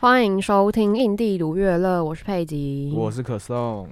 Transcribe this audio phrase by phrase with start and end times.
[0.00, 3.88] 欢迎收听《印地独乐乐》，我是佩吉，我是可颂。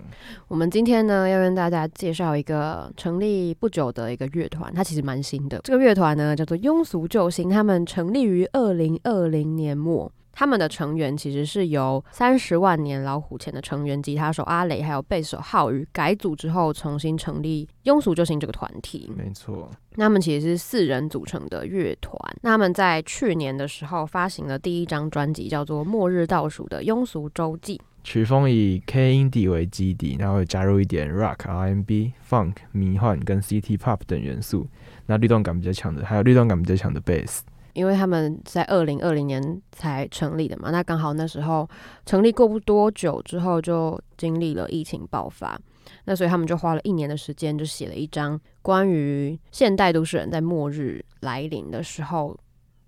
[0.47, 5.61] 我们今天呢，要跟大家介绍一个成立不久的一个乐团，它其实蛮新的。
[5.65, 10.09] 这个乐团呢，叫做庸俗救星，他们成立于二零二零年末。
[10.39, 19.11] 他们的成员其实是由三十万年老虎钳的成员吉他手阿雷，还有贝斯手浩宇改组之后重新成立庸俗救星这个团体。
[19.17, 22.15] 没错，那他们其实是四人组成的乐团。
[22.43, 27.79] 那他们在去年的时候发行了第一张专辑，叫做《末日倒数的庸俗周记》。
[28.05, 34.69] 曲风以 K Indie 为基底，然后加入一点 Rock、R&B、Funk、迷幻跟 City Pop 等元素。
[35.07, 37.43] 那律动感比较强的，还有律动感比较强的贝斯。
[37.77, 41.69] 因为他们在二零二零年才成立的嘛，那刚好那时候
[42.07, 45.61] 成立过不多久之后，就经历了疫情爆发，
[46.07, 52.35] 那所以他们就花了一年的时间，就写了一张关于现代都市人在末日来临的时候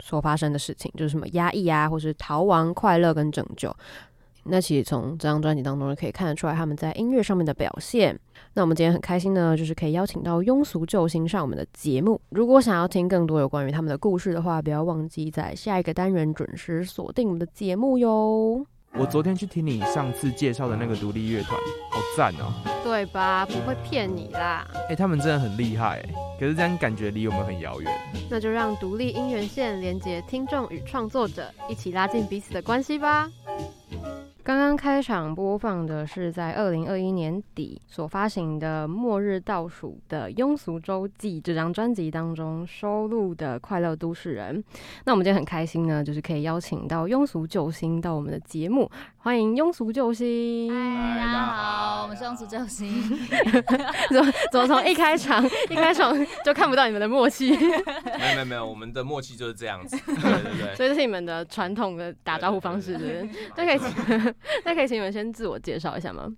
[0.00, 3.70] 所发生的事情，就是什么压抑啊，或是逃亡、快乐跟拯救。
[4.44, 8.18] 那其实从这张专辑当中可以看得出来他们在音乐上面的表现。
[8.54, 12.20] 那我们今天很开心呢，就是可以邀请到庸俗救星上我们的节目。
[12.30, 18.64] 如果想要听更多有关于他们的故事的话，不要忘记在下一个单元准时锁定我们的节目哟。
[18.94, 22.54] 我昨天去听你上次介绍的那个独立乐团，好赞哦！
[22.82, 23.44] 对吧？
[23.44, 24.66] 不会骗你啦。
[24.72, 26.02] 哎、欸，他们真的很厉害，
[26.40, 27.92] 可是这样感觉离我们很遥远。
[28.30, 33.30] 那就让独立音源线连接听众与创作者，一起拉近彼此的关系吧。
[34.48, 44.56] 刚刚开场播放的是在二零二一年底所发行的《末日倒数的庸俗周记》这张专辑当中收录的《快乐都市人》。
[45.04, 50.72] 那我们今天很开心呢，就是可以邀请到庸俗救星到我们的节目，欢迎庸俗救星。
[50.72, 52.88] 嗨，大家好，我们是庸俗救星。
[54.08, 57.50] 怎么怎么从一开场一开场就看不到你们的默契？
[57.50, 59.94] 没有没有没有，我们的默契就是这样子。
[60.06, 63.66] 对对对，所以这是你们的传统的打招呼方式，对不对？
[63.66, 64.34] 可以。
[64.64, 66.32] 那可以请你们先自我介绍一下吗？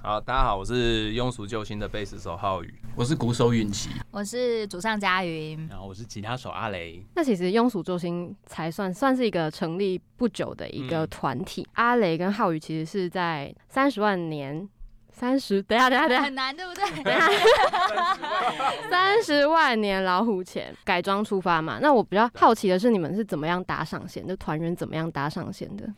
[0.00, 7.00] 好，大家好，我是庸俗救星的贝斯手浩宇，我是鼓手允琪，我是主唱佳云，然后我是吉他手阿雷。
[7.14, 11.62] 那其实庸俗救星才算算是一个成立不久的一个团体。
[11.62, 14.68] 嗯、阿雷跟浩宇其实是在三十万年
[15.12, 17.02] 三十，等下等下等下，很难对不对？
[17.04, 17.30] 等下，
[18.90, 21.78] 三十万年老虎钳改装出发嘛。
[21.80, 24.26] 那我比较好奇的是，你们是怎么样打上线？
[24.26, 25.88] 就团员怎么样打上线的？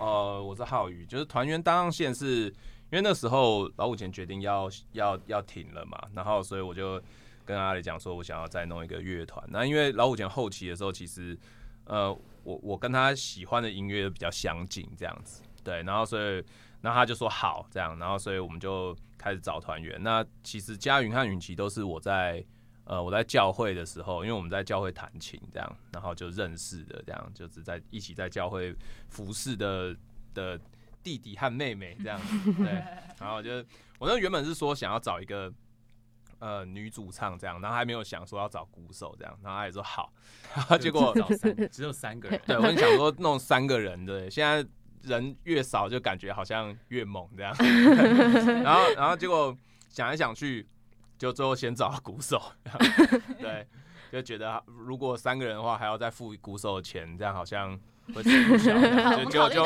[0.00, 6.98] 呃，我是浩宇，就是团员搭上线是因为那时候老虎钳决定要要要停了嘛，然后所以我就
[7.44, 9.44] 跟阿雷讲说，我想要再弄一个乐团。
[9.50, 11.38] 那因为老虎钳后期的时候，其实
[11.84, 12.10] 呃，
[12.44, 16.42] 我我跟他喜欢的音乐比较相近，这样子，对，然后所以
[16.80, 20.02] 那他就说好这样，然后所以我们就开始找团员。
[20.02, 22.42] 那其实佳云和允琪都是我在。
[22.90, 28.74] 呃，我在教会的时候，因为我们在教会弹琴，这样，然后就认识的，这样，就是在一起在教会
[29.08, 29.94] 服侍的
[30.34, 30.60] 的
[31.00, 32.20] 弟弟和妹妹这样，
[32.58, 32.82] 对，
[33.20, 33.64] 然后就
[34.00, 35.52] 我那原本是说想要找一个
[36.40, 40.12] 呃女主唱这样，然后还没有想说要找鼓手这样，然后他也说好，
[40.56, 44.68] 然后结果找三只有三个人，对，我很想说弄三个人，对，现在
[45.04, 47.54] 人越少就感觉好像越猛这样
[48.64, 49.56] 然后然后结果
[49.88, 50.66] 想来想去。
[51.20, 52.40] 就最后先找鼓手，
[53.38, 53.66] 对，
[54.10, 57.78] 就觉得如果三个人的话，还要再付鼓手的钱，这样好像
[58.14, 58.72] 会吃不消。
[59.26, 59.62] 就就就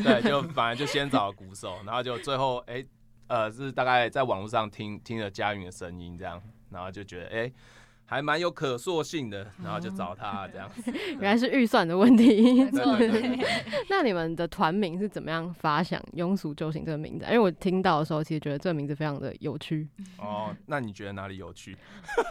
[0.00, 2.86] 对，就反正就先找鼓手，然后就最后哎、欸，
[3.26, 7.36] 呃，是大概在网络上听听了佳云的声音，这样，然后就觉得哎。
[7.40, 7.52] 欸
[8.08, 10.92] 还蛮有可塑性的，然后就找他 这样子。
[11.18, 12.64] 原来是预算的问题。
[12.64, 12.96] 没错，
[13.90, 17.24] 那你们的团名是怎么样发想“庸俗就行”这个名字？
[17.26, 19.88] 因为我听到的时候，其实觉得这个名字非常的有趣。
[20.18, 21.76] 哦，那你觉得哪里有趣？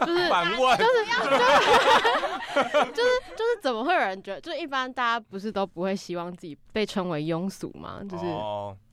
[0.06, 4.40] 就是反问，就是就是就是就是怎么会有人觉得？
[4.40, 8.00] 就是一般大家不是都不会希望自己被称为庸俗吗？
[8.08, 8.24] 就是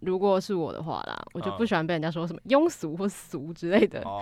[0.01, 4.01] 如果是我的话啦，我就不喜欢被人家说什么庸俗或俗之类的。
[4.01, 4.21] 哦，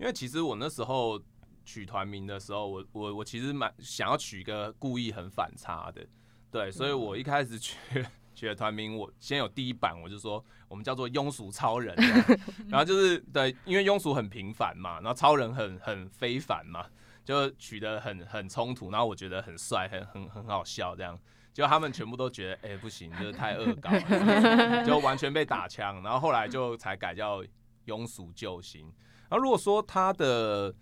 [0.00, 1.20] 因为其实我那时候。
[1.66, 6.06] 取团名的时候，我我我其实蛮想要取一个故意很反差的，
[6.50, 7.76] 对，所以我一开始取
[8.34, 11.94] 取的团名，我先有第一版，我就说我们叫做庸俗超人，
[12.68, 16.86] 然后就是对，因为庸俗很平凡嘛，然后超人很很非凡嘛，
[17.24, 21.18] 就取得很很冲突，然后我觉得很帅，很很很好笑，这样，
[21.52, 27.42] 就他们全部都觉得哎、欸、不行，就是太恶搞了， 就完全被打枪，然后后来就才改叫
[27.86, 28.92] 庸俗救星。
[29.28, 30.72] 然后如果说他的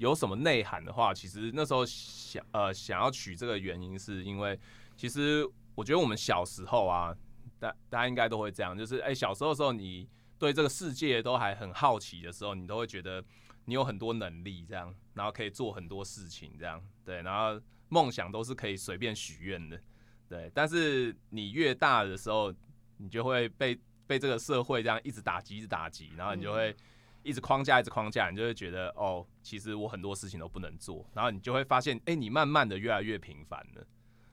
[0.00, 4.58] 有什么内涵的话，其实那时候想呃想要取这个原因，是因为
[4.96, 7.14] 其实我觉得我们小时候啊，
[7.58, 10.08] 大大家应该都会这样，就是哎、小时候的时候，你
[10.38, 13.22] 对这个世界都还很好奇的时候，你都会觉得
[13.66, 17.60] 你有很多能力这样，然后可以做很多事情这样，对，然后
[17.90, 19.78] 梦想都是可以随便许愿的，
[20.30, 22.50] 对，但是你越大的时候，
[22.96, 26.74] 你就会被被这个社会这样一直打击，一直打击，然后你就会
[27.22, 33.86] 一直框架，一直框架，你就会觉得哦，其实我很多事情都不能做，然后你就会发现，哎，你慢慢的越来越平凡了。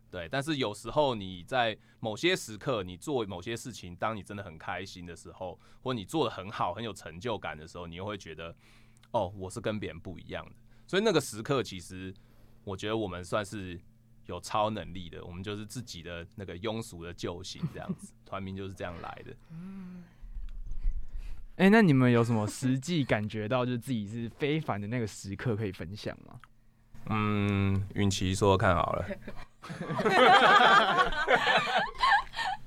[0.10, 8.56] 对，但是有时候你在某些时刻，你做某些事情，当你真的很开心的时候，或你做得很好、很有成就感的时候，你又会觉得，
[9.12, 10.56] 哦，我是跟别人不一样的。
[10.88, 12.14] 所以那个时刻，其实
[12.64, 13.78] 我觉得我们算是
[14.28, 19.36] 有超能力的，我们就是自己的那个庸俗的救星，这样子，团名就是这样来的。
[19.52, 20.06] 嗯。
[21.58, 26.36] 哎，那你们有什么实际感觉到，就是自己是非凡的那个时刻可以分享吗？
[27.10, 29.06] 嗯，允琪说说看好了。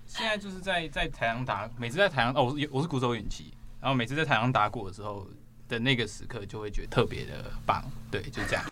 [0.07, 5.27] 现在就是在在台上打，每次在台上哦，我是我是鼓手允琪，然后每次在台上打鼓的时候
[5.69, 8.65] 的那个时刻，就会觉得特别的棒，对，就这样。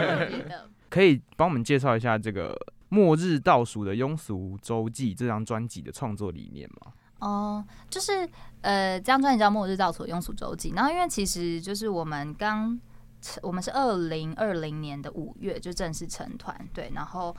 [0.88, 2.54] 可以帮我们介绍一下这个
[2.88, 6.92] 《末日倒数的庸俗周记》这张专辑的创作理念吗？
[7.18, 8.28] 哦，就是
[8.60, 12.78] 呃，这张专辑叫《末日造所庸俗周记》，然后因为其实就是我们刚。
[13.42, 17.34] 我们是二零二零年的五月就正式成团，对，然后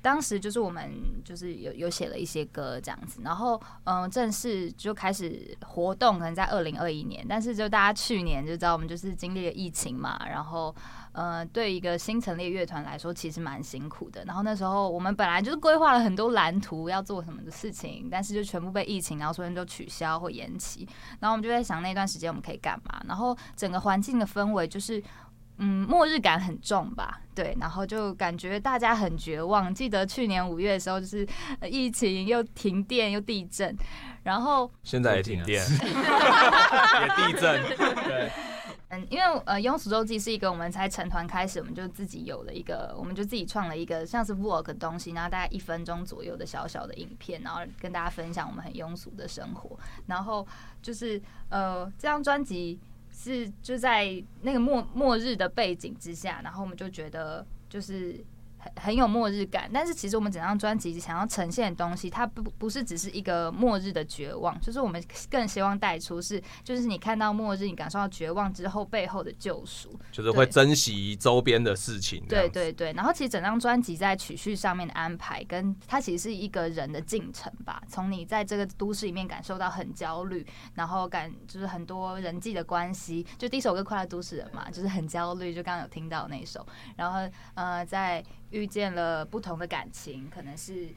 [0.00, 0.90] 当时就是我们
[1.22, 10.74] 就是有有写了一些歌这样子，然后嗯、正式就开始活动，可能在二零二一年，但是就大家去年就知道我们就是经历了疫情嘛，然后。
[11.12, 14.24] 呃，对一个新成立乐团来说，其实蛮辛苦的。
[14.24, 20.88] 然后那时候我们本来就是规划了很多蓝图要做什么的事情，但是就全部被疫情，然后所有人都取消或延期。
[21.18, 23.02] 然后我们就在想那段时间我们可以干嘛？
[23.08, 25.02] 然后整个环境的氛围就是，
[25.58, 27.20] 嗯，末日感很重吧？
[27.34, 29.74] 对，然后就感觉大家很绝望。
[29.74, 31.26] 记得去年五月的时候，就是
[31.68, 33.76] 疫情又停电又地震，
[34.22, 35.64] 然后现在也停电，
[37.00, 37.62] 也地震，
[38.06, 38.30] 对。
[38.90, 49.78] 嗯，因为呃，庸俗周记是一个我们才成团开始，我们就自己有了一个，我们就自己创了一个像是 vlog 东西，然后大概一分钟左右的小小的影片，然后跟大家分享我们很庸俗的生活。
[50.06, 50.46] 然后
[50.82, 52.78] 就是呃，这张专辑
[53.12, 58.24] 是就在那个末末日的背景之下，然后我们就觉得就是。
[58.60, 72.22] 很很有末日感，但是其实我们整张专辑想要呈现的东西，它不不是只是一个末日的绝望，就是我们更希望带出是，就是你看到末日，你感受到绝望之后背后的救赎，就是会珍惜周边的事情。
[72.28, 86.66] 对对对，然后其实整张专辑在曲序上面的安排，跟它其实是一个人的进程吧，从你在这个都市里面感受到很焦虑，然后感就是很多人际的关系，就第一首歌《快乐都市人》嘛，就是很焦虑，就刚刚有听到那首，
[86.96, 87.20] 然后
[87.54, 88.22] 呃在。
[88.50, 90.88] 遇见了不同的感情，可能是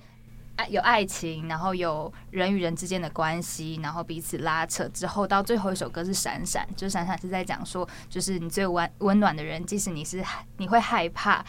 [0.55, 10.23] 爱有爱情，然后有人与人之间的关系，然后彼此拉扯之后，到最后一首歌是闪闪，就闪闪是在讲说，就是你最温温暖的人，即使你是
[10.57, 11.45] 你会害怕，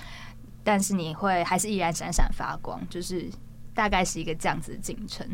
[0.62, 3.30] 但是你会还是依然闪闪发光，就是
[3.74, 5.26] 大概是一个这样子的进程。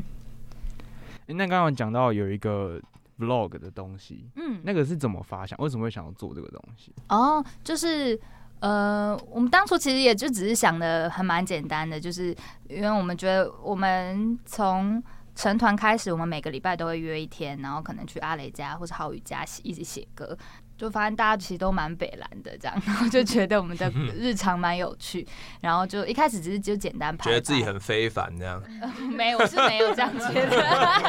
[1.26, 2.80] 欸，那刚刚讲到有一个
[3.18, 5.56] vlog 的东西，嗯，那个是怎么发想？
[5.60, 6.92] 为什么会想要做这个东西？
[7.08, 8.20] 哦，就是。
[8.60, 12.34] 呃，我们当初其实也就只是想的还蛮简单的，就是
[12.68, 15.02] 因为我们觉得我们从
[15.34, 20.36] 成团开始，我们每个礼拜都会约一天，然后可能去阿雷家或是浩宇家一起写歌。
[20.80, 25.28] 就发现大家其实都蛮北蓝的这样， 然后就觉得我们的日常蛮有趣，
[25.60, 28.62] 然后就一开始只是就简单拍，觉得自己很非凡这样。
[28.80, 30.48] 呃，没有，我是没有这样觉得。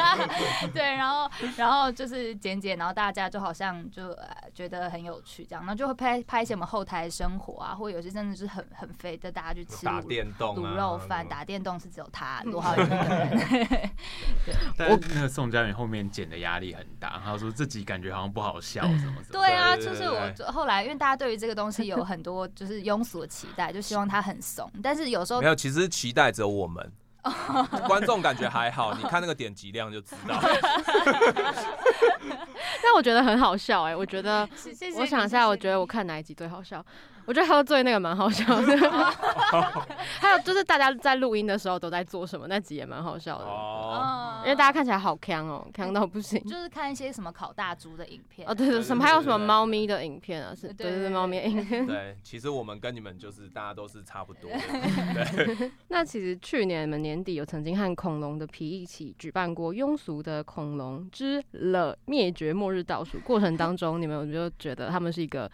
[0.74, 13.38] 对，然后然后就是剪剪，然后大家就好像就呃觉得很有趣这样，然后就会拍拍一些我们后台生活啊，或者有些真的是很很肥的，大家去吃打电动卤肉饭，打电动是只有他罗浩宇一个人。
[14.44, 19.24] 对，但那个宋佳云后面剪的压力很大，他说自己感觉好像不好笑什么什么。
[19.32, 19.61] 对啊。
[19.62, 24.70] 啊，就是我后来，因为大家对于这个东西有很多就是庸俗的期待，就希望它很怂。
[24.82, 26.92] 但是有时候没有，其实期待只有我们，
[27.86, 28.92] 观众感觉还好。
[28.94, 30.38] 你看那个点击量就知道。
[32.82, 34.48] 但我觉得很好笑哎，我觉得，
[34.96, 36.84] 我想一下，我觉得我看哪一集最好笑？
[37.24, 38.76] 我觉得喝醉那个蛮好笑的，
[40.20, 43.44] 还有就是大家在录音的时候都在做什么，那集也蛮好笑的。
[43.44, 46.42] 哦，因为大家看起来好锵哦，锵到不行。
[46.44, 51.86] 就是看一些什么烤大猪的影片哦，对对，什么还有什么猫咪的影片啊，是，对对对，猫咪影片。
[51.86, 54.50] 对，其实我们跟你们就是大家都是差不多。
[54.50, 55.70] 对。
[55.88, 65.50] 那其实去年你们年底有曾经和恐龙的皮一起举办过庸俗的恐龙之了灭绝末日倒数过程当中，你们有没有觉得他们是一个？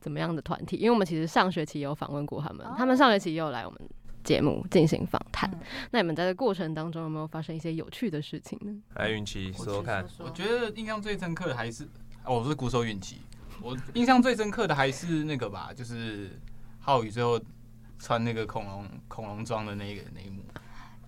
[0.00, 0.76] 怎么样的团体？
[0.76, 3.80] 因为我们其实上学期有访问过他们，他们上学期也有来我们
[4.24, 5.50] 节目进行访谈。
[5.90, 8.72] 那你们在这过程当中有没有发生一些有趣的事情呢？
[8.94, 10.06] 来，允奇说说看。
[10.18, 11.84] 我觉得印象最深刻的还是，
[12.24, 13.18] 哦，我是鼓手允奇。
[13.62, 16.40] 我印象最深刻的还是那个吧，就是
[16.78, 17.38] 浩宇最后
[17.98, 20.42] 穿那个恐龙恐龙装的那个那一幕。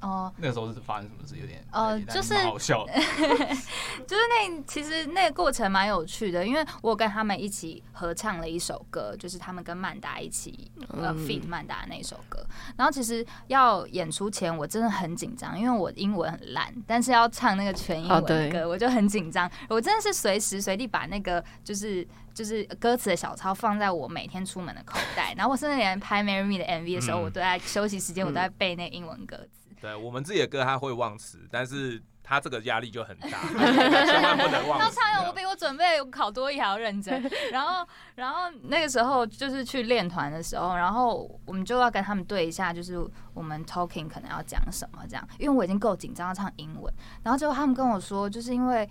[0.02, 1.36] 哦，那个时候是发生什么事？
[1.36, 2.92] 有点呃就是好笑的。
[4.04, 12.44] 就是那其实那个过程蛮有趣的，因为我跟他们一起合唱了一首歌，就是他们跟曼达一起呃 feed 曼达那首歌。
[12.76, 19.50] 然后其实要演出前我真的很紧张，因为我英文很烂，但是要唱那个全英文的歌，我就很紧张。
[19.68, 29.61] 我真的是随时随地把那个就是就是歌词的小抄放在我每天出门的口袋，然后我甚至连拍《Marry Me》的 MV 的时候，我都在休息时间，我都在背那英文歌词。
[29.82, 33.28] 对我们自己的歌他会忘词，但是他这个压力就很大，
[34.06, 34.84] 千万不能忘词。
[34.84, 37.20] 要唱，我比我准备考多一还要认真。
[37.52, 42.96] 然后，然后那个时候就是去练团的时候，然后我们就要跟他们对一下，就是
[43.34, 48.88] 我们 talking 可能要讲什么这样，因为我已经够紧张要唱英文，然后最后他们跟我说，就是因为。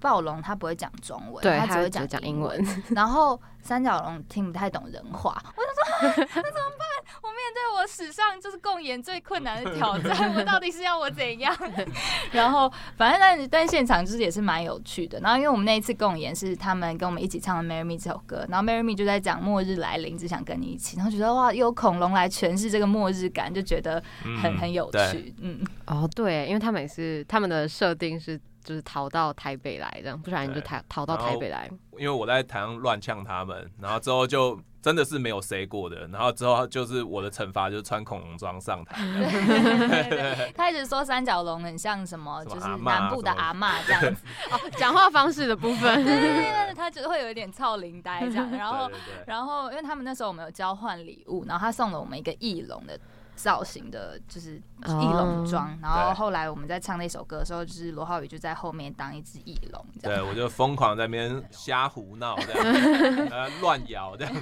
[0.00, 2.64] 暴龙他不会讲中文，对他只会讲英文。
[2.94, 6.86] 然后三角龙听不太懂人话，我就说那怎么办？
[7.22, 11.56] 我面对我史上就是共演最困难的挑战，我到底是要我怎样？
[12.32, 15.18] 然后反正但但现场就是也是蛮有趣的。
[15.20, 20.96] 然后因为我们那一次共演是他们跟我们一起唱了《Marry Me》这首歌，然后《Marry Me》就在讲末日来临，只想跟你一起。
[20.96, 24.02] 然后觉得哇，有恐龙来诠释这个末日感，就觉得
[24.42, 25.34] 很、嗯、很有趣。
[25.40, 28.38] 嗯，哦对，因为他们也是他们的设定是。
[28.66, 31.70] 就是逃到台北来，这样，不然你就逃逃到台北来。
[31.96, 38.96] 因为我在台上乱呛他们，然后之后就真的是没有 say 过的，然后之后就是我的惩罚就是穿恐龙装上台。
[40.54, 44.20] 他一直说三角龙很像什么，就是南部的阿嬷这样子。
[44.50, 46.04] 哦，讲话方式的部分。
[46.04, 48.50] 对对对，他就会有一点操灵呆这样。
[48.50, 48.90] 然后，
[49.26, 52.98] 然后因为他们那时候我们有交换礼物，然后他送了我们一个翼龙的。
[53.36, 64.34] 造型的就是翼龙装，oh, 然后后来我们在唱那首歌的时候，就是罗浩宇就在后面当一只翼龙，对，我就疯狂在那边瞎胡闹这样， 呃，乱摇这样。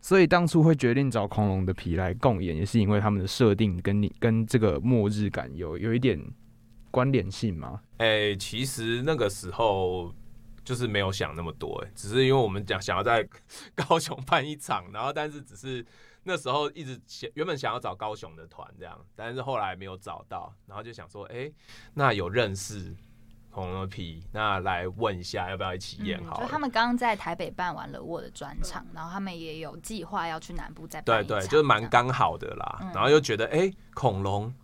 [0.00, 6.20] 所以当初会决定找恐龙的皮来共演，也是因为他们的设定跟你跟这个末日感有有一点
[6.90, 7.80] 关联性吗？
[7.98, 10.12] 哎、欸，其实那个时候
[10.64, 13.26] 就是没有想那么多，哎，只是因为我们讲想要在
[13.76, 15.86] 高雄办一场，然后但是只是。
[16.24, 21.54] 那时候一直想，原本想要找高雄的团这样，但是后来没有找到，然后就想说，哎、欸，
[21.94, 22.94] 那有认识
[23.50, 26.42] 恐龙的皮，那来问一下要不要一起演好、嗯。
[26.42, 31.26] 就他们刚刚在台北办完了我的专场，然后他们也有计划要去南部再办。
[31.26, 32.78] 对对，就是蛮刚好的啦。
[32.82, 34.54] 嗯、然后又觉得，哎、欸，恐龙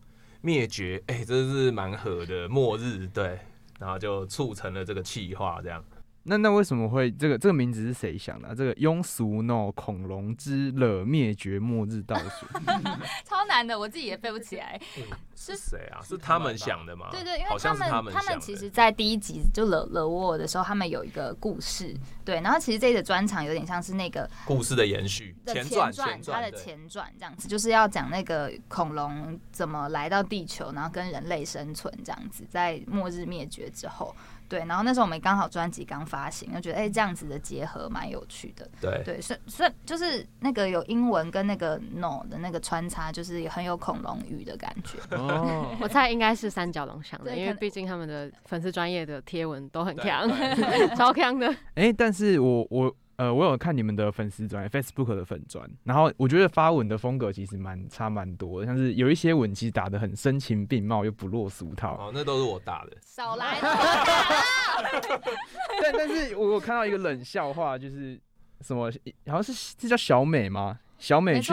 [0.41, 3.39] 灭绝，哎、欸，这是蛮合的末日，对，
[3.79, 5.85] 然后就促成了这个企划这样。
[6.29, 8.55] 那那为什么会这个这个名字是谁想的、啊？
[8.55, 12.47] 这个庸俗 no 恐龙之了灭绝末日倒数，
[13.25, 14.79] 超难的，我自己也背不起来。
[14.99, 15.05] 嗯、
[15.35, 16.01] 是谁啊？
[16.03, 17.09] 是他们想的吗？
[17.11, 21.97] 对对，因为他们他们，他们其实，在第一集就惹惹我的时候，他们有一个故事。
[22.25, 34.15] 对，然后其实这个专场有点像是那个故事的延续，前传，它的前传这样子，就是要讲那个恐龙怎么来到地球，然后跟人类生存这样子，在末日灭绝之后。
[34.49, 38.69] 对，然后那时候我们刚好专辑刚发行，就觉得哎，这样子的结合蛮有趣的。
[38.81, 44.99] 对对，是是，就是那个有英文跟那个 no 的那个穿插，就是也很有恐龙语的感觉。
[45.17, 50.29] 哦， 我猜应该是三角龙想的，因为毕竟他们的粉丝专业的贴文都很强，
[50.97, 51.55] 超强的。
[51.75, 52.95] 哎，但是我我。
[53.19, 61.97] 呃，我有看你们的粉丝专，Facebook 的粉专，然后我觉得发文的风格其实蛮差蛮多的，像是有一些文其实打得很声情并茂，又不落俗套。
[61.97, 62.97] 哦，那都是我打的。
[63.03, 63.59] 少来。
[65.83, 68.17] 但但是我有看到一个冷笑话，就是
[68.61, 68.89] 什么，
[69.27, 70.79] 好像是这叫小美吗？
[70.97, 71.53] 小美去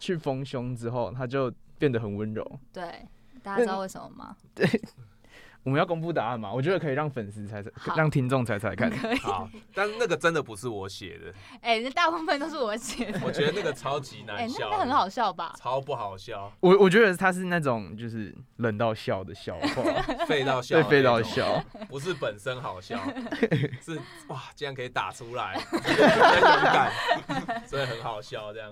[0.00, 2.58] 去丰胸之后，她就变得很温柔。
[2.72, 3.06] 对，
[3.40, 4.36] 大家知道为什么吗？
[4.52, 4.68] 对。
[5.64, 6.52] 我们要公布答案嘛？
[6.52, 8.90] 我觉得可以让粉丝猜猜，让听众猜猜看。
[8.90, 9.16] 可以。
[9.16, 11.32] 好，但那个真的不是我写的。
[11.62, 13.18] 哎、欸，那大部分都是我写的。
[13.24, 14.66] 我觉得那个超级难笑。
[14.66, 15.54] 哎、欸，那个很好笑吧？
[15.58, 16.52] 超不好笑。
[16.60, 23.00] 我我觉得他是那种就是冷到笑的笑话， 废到笑，对，废到笑，不是本身好笑，
[23.80, 26.92] 是哇，竟然可以打出来，真勇敢，
[27.66, 28.70] 所以很好笑这样。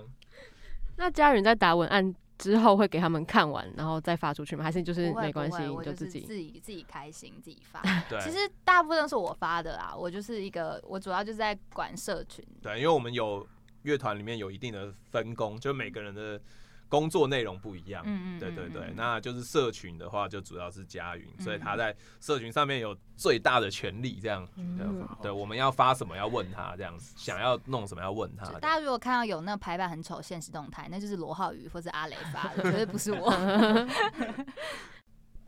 [0.95, 4.63] 那家人在打文案之后会给他们看完，然后再发出去吗？
[4.63, 7.81] 还是就是没关系，你就自己自己自己开心自己发？
[8.09, 9.93] 对，其实大部分都是我发的啦。
[9.95, 12.45] 我就是一个，我主要就是在管社群。
[12.61, 13.47] 对，因为我们有
[13.83, 16.41] 乐团里面有一定的分工，就每个人的。
[16.93, 24.47] 工作内容不一样，嗯嗯，对对对，那就是社群的话，就主要是佳云，所以他在社群上面有最大的权利，这样，
[25.19, 28.45] 对，我们要发什么要问他，这样子，想要弄什么要问他。
[28.59, 33.31] 大家如果看到有那个排版很丑现实动态，那就是罗浩宇或者阿雷发的，绝对不是我。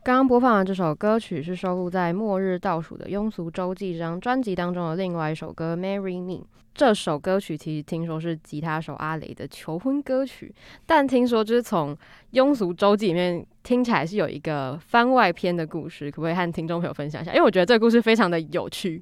[0.05, 6.43] 刚刚播放的这首歌曲是收录在《末日倒数的庸俗周记》这张专辑当中的另外一首歌《Marry Me》。
[6.75, 10.53] 这首歌曲其实听说是吉他手阿雷的求婚歌曲，
[10.85, 11.95] 但听说就是从
[12.33, 17.31] 《庸俗周记》里面听起来是有一个番外篇的故事，可不可以和听众朋友分享一下？
[17.31, 19.01] 因为我觉得这个故事非常的有趣，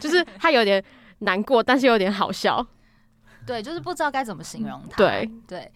[0.00, 0.80] 就是它有点
[1.18, 2.64] 难过，但是有点好笑。
[3.46, 4.96] 对，就是不知道该怎么形容他。
[4.96, 5.70] 对对，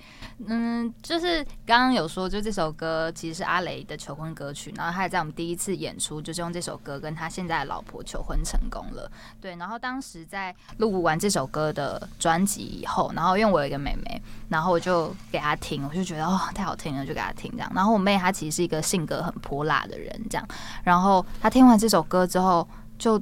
[0.47, 9.11] 嗯，就是刚刚有说，就这首歌其实是阿雷的求婚歌曲，然后他也在我们第一次演出，就是用这首歌跟他现在的老婆求婚成功了。
[9.41, 17.71] 对，然后当时在录完这首歌的专辑以后，然后因为我有一个妹妹，然后我就给她听，我就觉得哦太好听了，就给她听这样。
[17.75, 20.49] 然后我妹她其实是一个性格很泼辣的人，这样。
[20.83, 22.67] 然后她听完这首歌之后，
[22.99, 23.19] 就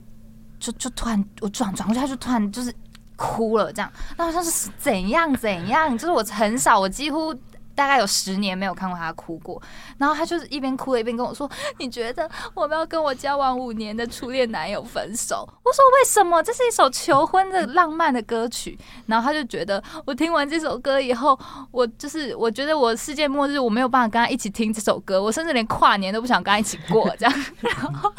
[0.61, 2.73] 就就突然我转转过去，她就突然就是。
[3.17, 7.35] 哭了，这样，那好像是怎样怎样，就是我很少，我几乎。
[7.77, 9.63] 大概有十年没有看过他哭过，
[9.99, 16.43] 然后他就是一边哭一边跟我说：“你觉得我们要跟我交往五年的初恋男友分手？”我说：“为什么？
[16.43, 21.39] 这是一首求婚的浪漫的歌曲。”然后他就觉得我听完这首歌以后，
[21.71, 27.09] 我就是我觉得我世界末日，我没有办法跟他一起听这首歌，我甚至连跨年都不想跟他一起过。
[27.19, 28.11] 这样，然后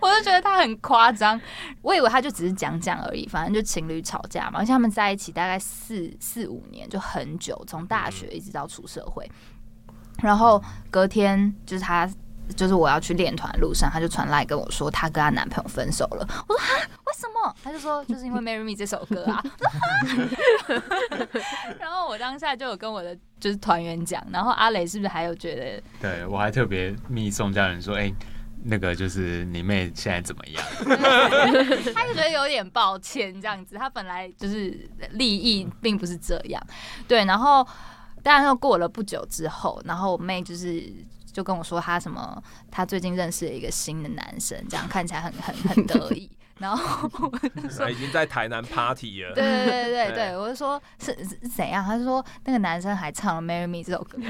[0.00, 1.38] 我就觉得他很夸张。
[1.82, 9.30] 我以为他就只是讲讲而已，反正就情侣吵架嘛，而且他们在一起大概四四五年，就很久，从大学一直到出社会。
[10.22, 12.08] 然后隔天就是她，
[12.54, 16.28] 就是我要去练团路上，她就传来跟我说，她跟她男朋友分手了。
[16.46, 17.56] 我说啊，为什么？
[17.64, 19.42] 她就说就是因为 《Marry Me》这首歌啊。
[21.80, 25.82] 然后我当下就有跟我的就是团员讲，然后阿雷是不是还有觉得？
[26.00, 28.12] 对，我还特别密送家人说，哎，
[28.62, 30.64] 那个就是你妹现在怎么样？
[31.92, 36.62] 他就觉得有点抱歉这样子，他本来就是利益并不是这样。
[37.08, 37.66] 对，然后。
[38.22, 40.92] 当然，又过了不久之后，然后我妹就是
[41.32, 46.30] 就跟我说，她什么，她最近认识了一个新的男生，这样看起来很很很得意。
[46.58, 49.34] 然后我说 已经在台南 party 了。
[49.34, 51.84] 对对对对对，我就说是是怎样？
[51.84, 54.18] 他就说那个男生还唱了《Marry Me》这首歌。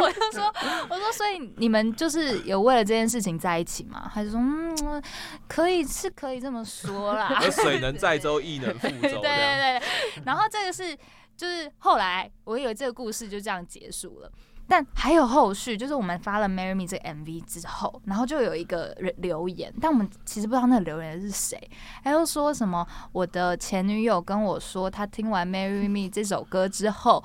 [0.00, 0.52] 我就说
[0.88, 4.10] 我说，所以你们就是有为了这件事情在一起吗？
[4.14, 5.02] 他就说嗯，
[5.48, 7.40] 可以是可以这么说啦。
[7.50, 9.20] 水 能载舟，亦能覆舟。
[9.20, 9.82] 对对对。
[10.24, 10.96] 然后这个是
[11.36, 14.30] 就是后来我以为这个故事就这样结束了。
[14.68, 21.70] 但还有后续，就是我们发了《Marry Me》这个 MV 之后，然后就有一个人留言，但我们其实不知道那个留言是谁。
[22.02, 22.86] 他又说什么？
[23.12, 27.22] 我的前女友跟我说，他听完《Marry Me》这首歌之后，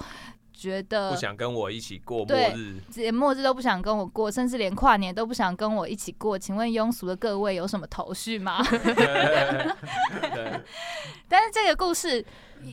[0.58, 6.38] 觉得不想跟我一起过末日，连末日都不想跟我过，甚至连跨年都不想跟我一起过。
[6.38, 8.63] 请问庸俗的各位有什么头绪吗？
[11.30, 12.26] 但是这个故事。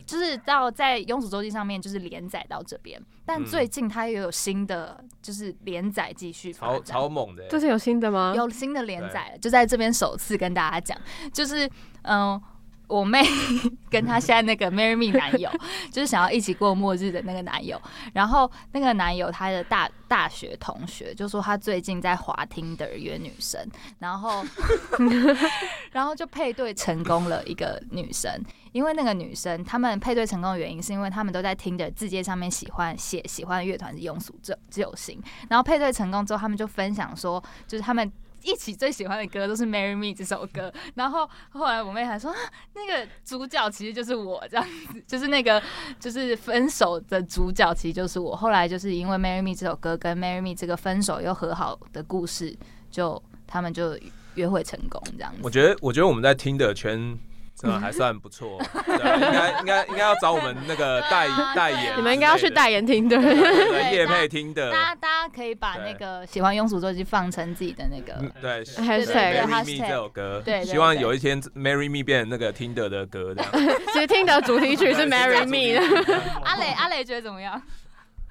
[0.03, 7.47] 就是到在《庸俗周记》上面就是连载到这边，但最近他又有新的就是连载继续超超猛的。
[7.49, 8.33] 这是有新的吗？
[8.35, 10.99] 有新的连载，就在这边首次跟大家讲，
[11.31, 11.69] 就是
[12.01, 12.41] 嗯。
[12.87, 13.21] 我妹
[13.89, 15.49] 跟她现在那个 Marry Me 男友，
[15.91, 17.81] 就是想要一起过末日的那个男友。
[18.13, 23.59] 然后那个男友他的大大学同学就说他最近在滑 Tinder 约女生，
[23.99, 24.43] 然后
[25.91, 28.31] 然后就配对成功了一个女生。
[28.71, 34.37] 因为那个女生他们配对成功的原因是因为他们都在 Tinder 字节上面喜欢写喜欢的乐团是庸俗
[34.69, 38.11] 救星，然后配对成功之后，他们就分享说，就是他们。
[38.45, 42.33] 一起最喜欢的歌都是《Marry Me》这首歌，然后后来我妹还说，
[42.73, 45.61] 那个主角其实就是我，这样子， 就是那个
[45.99, 48.35] 就是分手的主角其实就是我。
[48.35, 52.55] 后来就是因为《Marry Me》这首歌跟《Marry Me》这个分手又和好的故事，
[52.91, 53.97] 就他们就
[54.35, 55.39] 约会成功这样子。
[55.41, 57.17] 我觉得，我觉得我们在听的圈。
[57.55, 64.71] 真的还算不错， 对，应该应该应该要找我们那个代代言，你们应该要去代言听的，对，业配听的。
[64.71, 73.51] 大家大家可以把那个喜欢庸俗周记放成自己的那个，对，Marry Me 这首歌，对，希望有一天 Marry Me 变成那个听的的歌这样。
[73.93, 76.21] 其实听的主题曲是 Marry Me 的。
[76.43, 77.61] 阿磊阿磊觉得怎么样？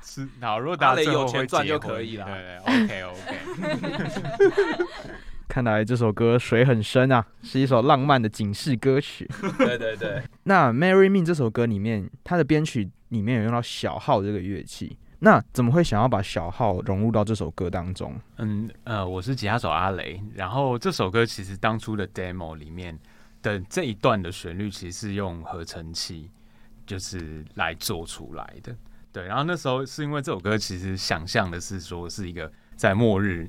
[0.03, 2.27] 是，好，如果阿雷有钱赚就可以了。
[2.27, 2.35] 对
[2.77, 4.85] 对，OK OK。
[5.47, 9.29] 看来这首歌水很深啊，是一首浪漫的警示歌曲。
[9.59, 10.23] 对对对。
[10.45, 18.19] 那《Marry Me》这首歌里面，它的编曲里面有用到小号这个乐器，那怎么会想要把小号融入到这首歌当中？
[18.39, 22.99] 嗯呃，我是吉他手阿雷，然后这首歌其实当初的 demo 里面
[23.43, 26.31] 的这一段的旋律，其实是用合成器
[26.87, 28.75] 就是来做出来的。
[29.13, 33.49] 对，然后那时候是因为这首歌其实想象的是说是一个在末日。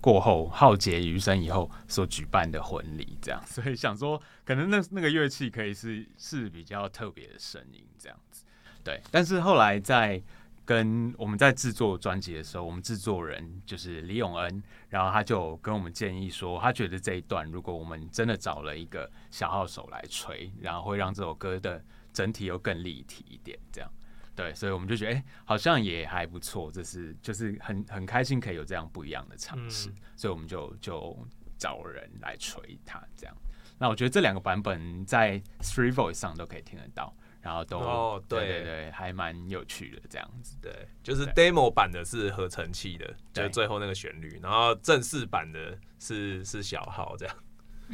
[0.00, 8.44] 过后浩劫余生以后所举办的婚礼，这样，所以想说，可能那那个乐器可以是是比较特别的声音，这样子，
[8.84, 9.00] 对。
[9.10, 10.22] 但是后来在
[10.64, 21.82] 跟我们在制作专辑的时候，我们制作人就是李永恩，然后他就跟我们建议说，他觉得这一段如果我们真的找了一个小号手来吹，然后会让这首歌的
[22.12, 23.90] 整体又更立体一点，这样。
[24.38, 31.18] 对，所以我们就觉得，哎、欸，好像也还不错，这是就是很很开心可以有这样不一样的尝试，嗯、所以我们就就
[31.58, 33.36] 找人来吹它，这样。
[33.78, 37.12] 那我觉得这两个版本在 Three Voice 上都可以听得到。
[37.40, 40.58] 然后都哦，对对对，还蛮有趣的这样子。
[40.60, 44.40] 对，就是 demo 版的是合成器的，就是最后那个旋律。
[44.42, 47.36] 然后正式版的是是小号这样。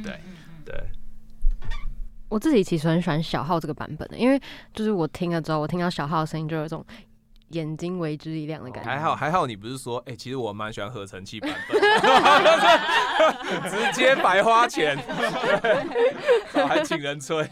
[0.02, 0.18] 对
[0.64, 0.74] 对。
[2.28, 4.40] 我自己其实很喜欢小号这个版本的，因为
[4.72, 6.84] 就是我听了之后，我听到小号的声音就有一种。
[7.50, 8.90] 眼睛为之一亮的感觉。
[8.90, 11.80] 还好还好，你不是说，哎、欸，其实我蛮喜欢合成器版本，
[13.70, 14.96] 直接白花钱，
[16.66, 17.48] 还请人吹。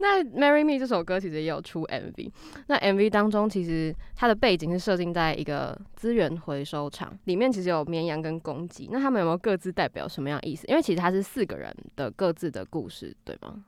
[0.00, 2.30] 那《Marry Me》这首歌其实也有出 MV，
[2.66, 10.66] 那 MV 当中其实它的背景是设定在一个资源回收厂，里面其实有绵羊跟公鸡，那他们有没有各自代表什么样的意思？
[10.68, 13.64] 因为其实它是四个人的各自的故事，对吗？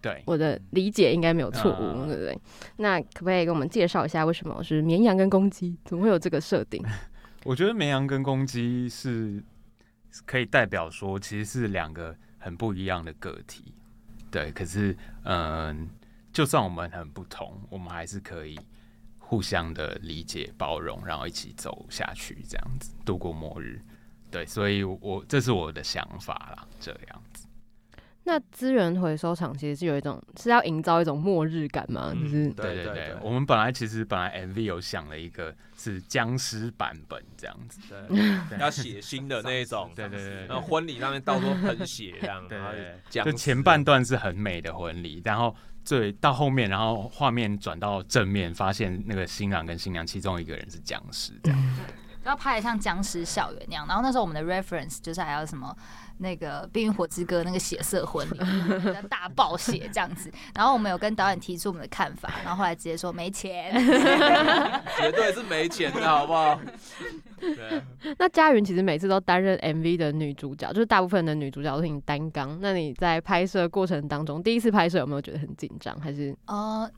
[0.00, 2.38] 对，我的理解应该没有错误，嗯、对不对？
[2.76, 5.76] 那可不可以给我们介绍一下，为什么是绵羊跟公鸡？
[5.84, 6.84] 怎么会有这个设定？
[7.44, 9.42] 我觉得绵羊跟公鸡是
[10.26, 13.74] 可以代表说，其实是两个很不一样的个体。
[14.34, 15.88] 对，可是嗯，
[16.32, 18.58] 就算我们很不同，我们还是可以
[19.16, 23.80] 互相的理解、包容，然后一起走下去，这样子度过末日。
[24.32, 27.22] 对，所以我这是我的想法啦，这样。
[28.26, 32.10] 那资源回收厂其实是有一种是要营造一种末日感吗？
[32.14, 51.76] 嗯、就是对对对，我们本来其实本来 MV 有想了一个是僵尸版本这样子，对， 要血腥的那一种，对对对，然后婚礼上面到处喷血这样，对，就前半段是很美的婚礼，然后最到后面，然后画面转到正面，发现那个新郎跟新娘其中一个人是僵尸这样，
[52.24, 55.76] 要拍的像僵尸校园那样，然后那时候我们的 reference 就是还有什么。
[56.18, 58.38] 那个《冰与火之歌》那个血色婚礼，
[59.08, 60.30] 大暴血这样子。
[60.54, 63.72] 然后我们有跟导演提出我们的看法，然后后来直接说没钱，
[64.96, 66.60] 绝对是没钱的好不好？
[67.40, 67.82] 对。
[68.18, 72.58] 那佳云其实每次都担任 MV 的女主角，就是大部分的女主角都是你担纲。
[72.60, 75.98] 那你在拍摄过程当中，第一次拍摄有没有觉得很紧张？
[76.00, 76.90] 还是呃？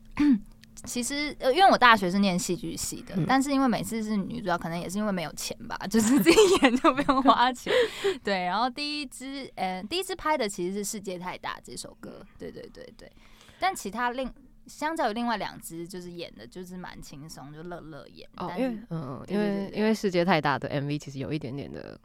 [0.85, 7.73] 其实，呃，因为我大学是念戏剧系的，嗯、但是因为每次是女主角，可能也是因为没有钱吧， 就是自己演就不用花钱。
[8.23, 13.11] 对，然后第一支，呃，第一支拍的其实是《世界太大》这首歌，对对对对。
[13.59, 14.31] 但其他另
[14.67, 18.29] 相较于另外两支，就是演的就是蛮轻松，就乐乐演。
[18.37, 21.99] 哦，因为嗯，因为因为《世界太大》的 MV 其实有一点点的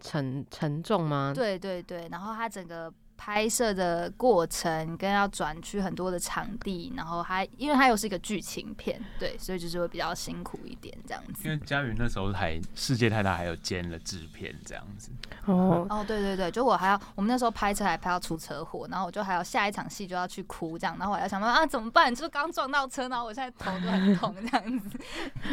[0.00, 1.32] 沉沉重吗？
[1.34, 2.92] 对对对，然后它整个。
[3.16, 11.42] 拍摄的过程跟要转去很多的场地，然后还因为它又是一个剧情片，对，所以就是会比较辛苦一点这样子。
[11.44, 15.10] 因为佳云那时候还世界太大，还有兼了制片这样子。
[15.46, 22.14] 哦哦，对对对，就我还要我们那时候拍车还拍到出车祸，然后我就还有下一场戏就要去哭这样，然后我要想办法啊怎么办？
[22.14, 24.98] 就是刚撞到车，然后我现在头都很痛这样子。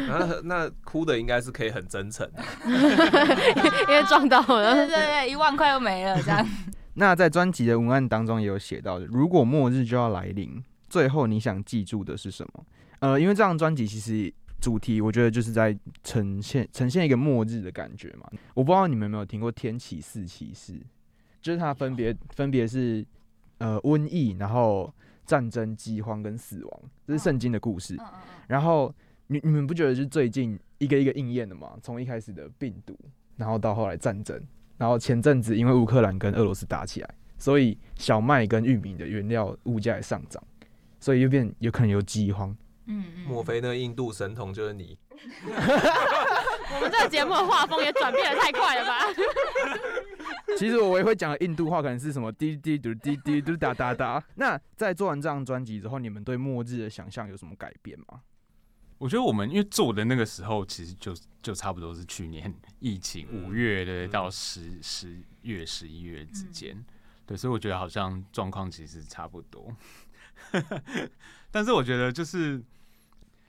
[0.08, 2.42] 那那哭的应该是可以很真诚的，
[3.88, 4.74] 因为撞到了。
[4.74, 6.46] 对对对，一万块又没了这样。
[6.94, 12.66] 那在专辑的文案当中也有写到，如果末日就要来临，最后你想记住的是什么？
[13.00, 18.30] 呃，因为这张专辑其实主题，我觉得就是在呈现呈现一个末日的感觉嘛。
[18.54, 20.74] 我不知道你们有没有听过天启四骑士，
[21.40, 23.04] 就是它分别分别是
[23.58, 24.92] 呃瘟疫，然后
[25.24, 27.98] 战争、饥荒跟死亡，这是圣经的故事。
[28.46, 28.94] 然后
[29.28, 31.72] 你你们不觉得是最近一个一个应验的吗？
[31.82, 32.94] 从一开始的病毒，
[33.36, 34.40] 然后到后来战争。
[34.82, 40.42] 然后前阵子因为乌克兰跟俄罗斯打起来，所以小麦跟玉米的原料物价也上涨，
[40.98, 42.52] 所以又变有可能有饥荒。
[42.86, 44.98] 嗯，莫非那印度神童就是你？
[46.74, 48.98] 我们这个节目的画风也转变的太快了吧？
[50.58, 54.20] 其实我也会讲印度话，可能是什么滴滴嘟滴滴嘟哒哒哒。
[54.34, 58.20] 那在做完这张专辑之后，你们对末日的想象有什么改变吗？
[59.02, 61.12] 我觉得我们因为做的那个时候，其实就
[61.42, 66.84] 就差不多是去年 疫情五月的到十十月十一月之间，
[67.26, 69.74] 对，所以我觉得好像状况其实差不多。
[71.50, 72.62] 但是我觉得就是，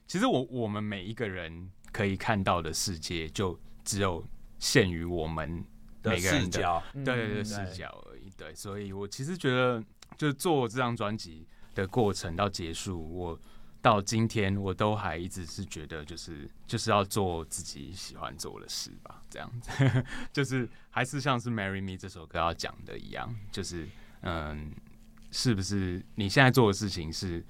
[0.07, 4.25] 其实我我们每一个人可以看到的世界，就只有
[4.57, 5.63] 限于我们
[6.01, 8.27] 每个人的视角，对对对视角而已。
[8.35, 9.83] 对，所以我其实觉得，
[10.17, 13.39] 就做这张专辑的过程到结束，我。
[13.83, 19.69] 到今天，我都还一直是觉得，就是就是要做自己喜欢做的事吧，这样子，
[20.31, 23.85] 就是还是像是《Marry Me》这首歌要讲的一样，就是
[24.21, 24.71] 嗯，
[25.31, 27.45] 是不是你现在做的事情是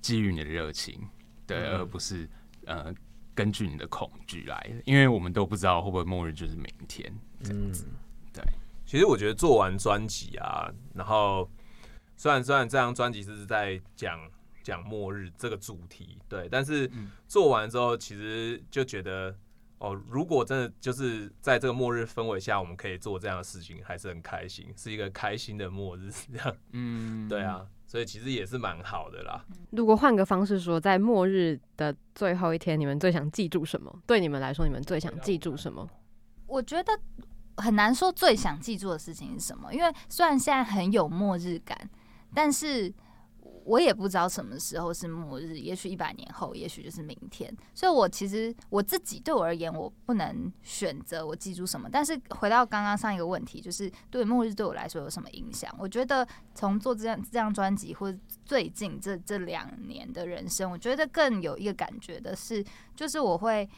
[0.00, 1.08] 基于你的热情，
[1.46, 2.28] 对，嗯、而不是
[2.64, 2.92] 呃，
[3.32, 7.86] 根据你的恐惧来的，因为我们都不知道会不会末日就是明天这样子。
[8.32, 8.42] 对，
[8.84, 11.48] 其实我觉得做完专辑啊，然后
[12.16, 14.18] 虽然虽然这张专辑是在讲
[14.66, 16.90] 讲末日这个主题，对，但是
[17.28, 19.36] 做完之后，其实就觉得。
[19.78, 26.56] 哦，如果真的就是在这个末日氛围下，我们可以做这样的事情，还是很开心，是一个开心的末日，这样。
[26.72, 29.44] 嗯，对啊，所以其实也是蛮好的啦。
[29.72, 33.94] 如果换个方式说，在末日的最后一天，你们最想记住什么？
[34.06, 35.86] 对你们来说，你们最想记住什么？
[36.46, 36.98] 我觉得
[37.58, 41.78] 很难说最想记住的事情是什么，因为虽然现在很有末日感，
[42.34, 42.90] 但是。
[43.66, 47.52] 我也不知道什么时候是末日，也许一百年后，也许就是明天。
[47.74, 51.88] 所以，我其实我自己对我而言，我不能选择我记住什么。
[51.90, 55.74] 但是，回到刚刚上一个问题，就是对末日对我来说有什么影响？
[55.80, 63.68] 我觉得从做这样这张专辑，或者最近这这两年的人生，我觉得更有一个感觉的是，就是我会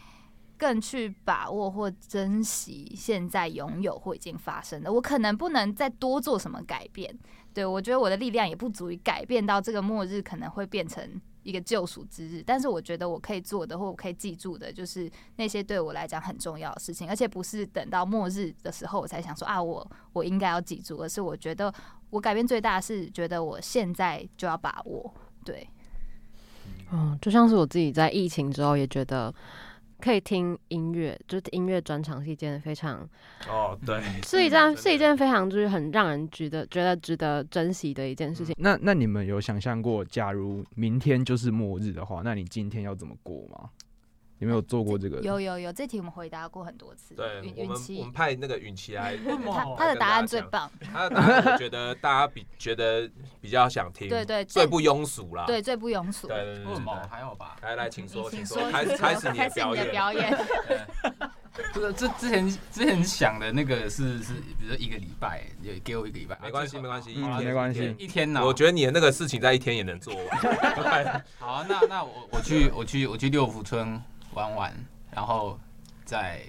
[0.58, 4.92] 更去把握或珍惜现在拥有或已经发生的。
[4.92, 7.18] 我可能不能再多做什么改变。
[7.58, 21.74] 对，我觉得我的力量也不足以改变到这个末日可能会变成一个救赎之日，但是我觉得我可以做的或我可以记住的，就是那些对我来讲很重要的事情，而且不是等到末日的时候我才想说啊，我我应该要记住，而是我觉得
[22.10, 25.12] 我改变最大是觉得我现在就要把握。
[25.44, 25.68] 对，
[26.92, 29.34] 嗯，就像是我自己在疫情之后也觉得。
[30.00, 33.08] 可以听音乐，就是音乐专场是一件非常
[33.48, 38.54] 哦，对，是一件 是一件非常就是很让人觉得觉得值得珍惜的一件事情。
[38.58, 43.70] 嗯、那那你们有想象过，假如明天就是末日的话，那你今天要怎么过吗？
[44.38, 45.20] 有没有做过这个？
[45.20, 47.14] 有有有，这题我们回答过很多次。
[47.14, 50.70] 对，我们我们派那个允琪来， 他他的答案最棒。
[50.92, 54.08] 他的答案我觉得大家比觉得比较想听。
[54.10, 55.44] 对对，最不庸俗啦。
[55.46, 56.28] 对，最不庸俗。
[56.28, 56.74] 对对对，
[57.10, 57.56] 还好吧？
[57.62, 59.50] 来来，请说，请说，开始开始你的
[59.90, 60.38] 表演。
[61.74, 68.46] 这个这之前之前想的那个是是，比如说一个礼拜，也给我一个礼拜，没关系没关系，一天没关系，一天呢。
[68.46, 71.24] 我觉得你的那个事情在一天也能做完。
[71.40, 74.00] 好，那那我我去我去我去六福村
[74.34, 74.74] 玩玩。
[75.10, 75.58] 然后
[76.04, 76.42] 再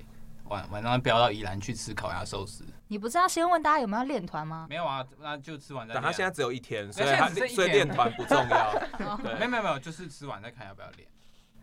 [0.43, 2.65] 晚晚上飙到宜兰去吃烤鸭寿司。
[2.89, 4.67] 你不是要先问大家有没有练团吗？
[4.69, 5.93] 没有啊，那就吃完再。
[5.93, 8.73] 但他现在只有一天，所以他所以练团不重要。
[9.23, 11.07] 对，没有没有没有，就是吃完再看要不要练。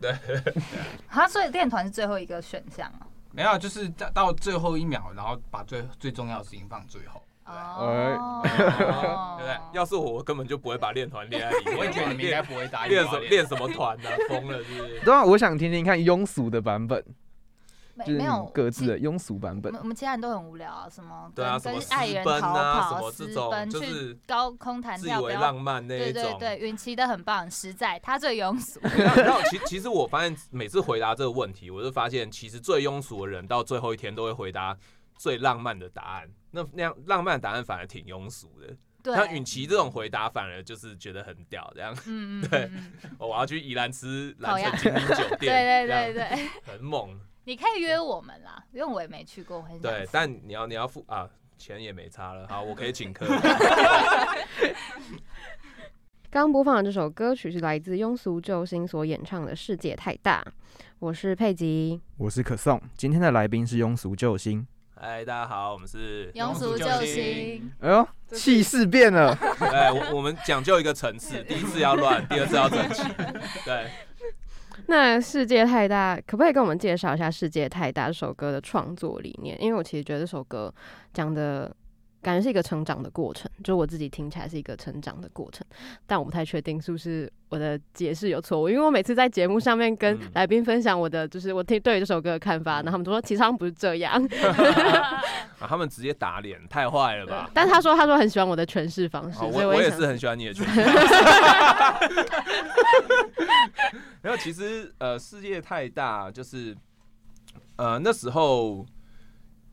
[0.01, 0.17] 对。
[1.07, 3.05] 他所以练团是最后一个选项啊。
[3.31, 7.21] 没有，就是到到最后一秒，然后把最最重要的事情放最后。
[7.53, 8.41] 哦。
[9.37, 9.57] 对不对？
[9.73, 11.77] 要是我，我根本就不会把练团练在里面。
[11.79, 12.93] 我也觉得你们应该不会答应。
[12.93, 14.09] 练什练什么团呢？
[14.29, 14.99] 疯了是不是？
[15.05, 17.03] 对啊，我想听听看庸俗的版本。
[18.05, 19.73] 没有各自的庸俗版本。
[19.77, 26.21] 我们其他人都很无聊啊，什么对啊，跟爱人逃跑、私奔，就是高空弹跳，自以为浪漫那一种。
[26.21, 28.79] 对对对，允琪的很棒，实在他最庸俗。
[28.85, 34.77] 然后其其实我发现每次回答这个问题，我就发现其实最庸俗的人到最后一天都会回答
[35.17, 36.29] 最浪漫的答案。
[36.51, 38.75] 那那样浪漫的答案反而挺庸俗的。
[39.03, 41.93] 对，像允琪这种回答反而就是觉得很屌，这样。
[42.07, 42.49] 嗯嗯。
[42.49, 42.69] 对，
[43.19, 45.39] 我要去宜兰吃蓝城精品酒 店。
[45.39, 47.19] 对对对对，很猛。
[47.45, 53.25] 你可以约我们啦，因为我也没去过，很对，但你要你要付啊，钱也没差了，好，我可以请客。
[56.29, 60.45] 刚播放的这首歌曲是来自庸俗救星所演唱的《世界太大》，
[60.99, 64.67] 我是佩吉，我是可颂，今天的来宾是庸俗救星。
[64.99, 67.71] 嗨，大家好，我们是庸俗救星。
[67.81, 69.31] 哎呦，气势变了。
[69.61, 73.03] 哎，我我们讲究一个层次，第一次要乱，第二次要整齐。
[73.63, 73.91] 对。
[74.87, 79.55] 那世界太大，可不可以跟我们介绍一下《世界太大》这首歌的创作理念？
[79.61, 80.73] 因为我其实觉得这首歌
[81.13, 81.71] 讲的
[82.21, 85.65] 感觉是一个成长的过程，就我自己听起来是一个成长的过程，
[86.05, 94.13] 但我不太确定是不是我的解释有错误，因为我每次在节目上面跟来宾分享我的就是我听对于这首歌的看法，然后他们都说其实他们不是这样，
[95.59, 97.49] 啊，他们直接打脸，太坏了吧？
[97.53, 102.27] 但他说他说很喜欢我的诠释方式，我我也是很喜欢你的诠释方式。
[104.21, 106.75] 没有，其实呃，世界太大，就是
[107.77, 108.85] 呃那时候，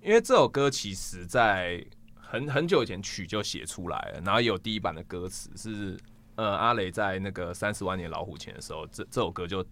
[0.03, 1.85] 因为这首歌其实在
[2.35, 5.97] 很很久以前曲就写出来了，然后也有第一版的歌词是
[6.35, 9.65] 呃阿雷在那个三十万年老虎前的时候，这这首歌就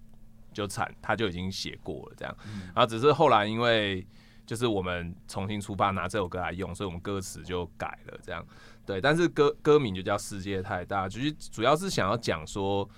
[0.53, 2.37] 就产他就已经写过了这样，
[2.75, 4.07] 然后只是后来因为
[4.47, 8.47] 就是我们重新出发拿这首歌来用，所以我们歌词就改了这样，
[8.87, 12.89] 对，但是歌歌名就叫世界太大，就是主要是想要讲说。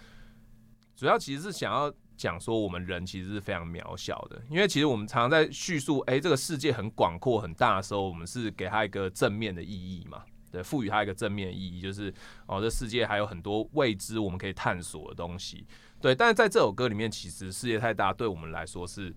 [0.96, 12.12] 主要其实是想要讲说，我们人其实是非常渺小的，因为其实我们常常在叙述，哎，这个世界很广阔很大的时候，我们是给它一个正面的意义嘛，对，赋予它一个正面的意义，就是
[12.46, 15.66] 哦，这世界还有很多未知我们可以探索的东西，
[16.00, 19.14] 对，但是在这首歌里面，其实世界太大，对我们来说是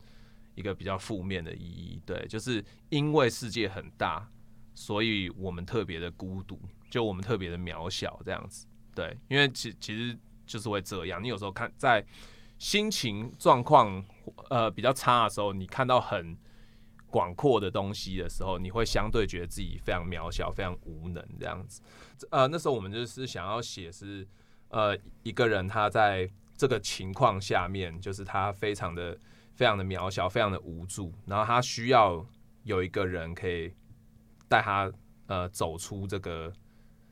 [0.56, 2.02] 一个比较负面的意义。
[2.06, 4.28] 对，就是因为世界很大，
[4.74, 8.66] 所以我们特别的孤独，就我们特别的渺小这样子。
[8.96, 11.22] 对，因为其其实就是会这样。
[11.22, 12.04] 你有时候看在
[12.58, 14.04] 心情状况
[14.50, 16.38] 呃比较差的时候，你看到很
[17.10, 21.82] 广阔的东西的时候，你会相对觉得自己非常渺小、非常无能这样子。
[22.32, 24.28] 呃，那时候我们就是想要写是
[24.70, 29.18] 呃一个人他在这个情况下面，就是他非常的、
[29.54, 32.26] 非常的渺小、非常的无助，然后他需要
[32.64, 33.74] 有一个人可以
[34.48, 34.92] 带他
[35.28, 36.54] 呃走出这个。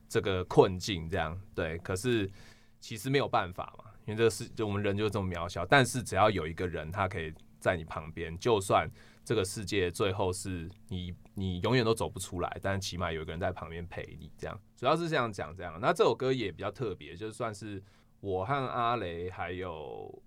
[0.07, 2.31] 这个困境，这样对，可是
[2.79, 5.65] 其实没有办法嘛，因为这个世就我们人就这么渺小。
[5.65, 8.89] 但是只要有一个人，他可以在你旁边，就算
[9.23, 15.79] 这个世界最后是你你永远都走不出来，但起码有一个人在旁边陪你，这样主要是这样讲这样。
[15.81, 17.81] 那这首歌也比较特别，就算是
[18.19, 20.23] 我和阿雷还有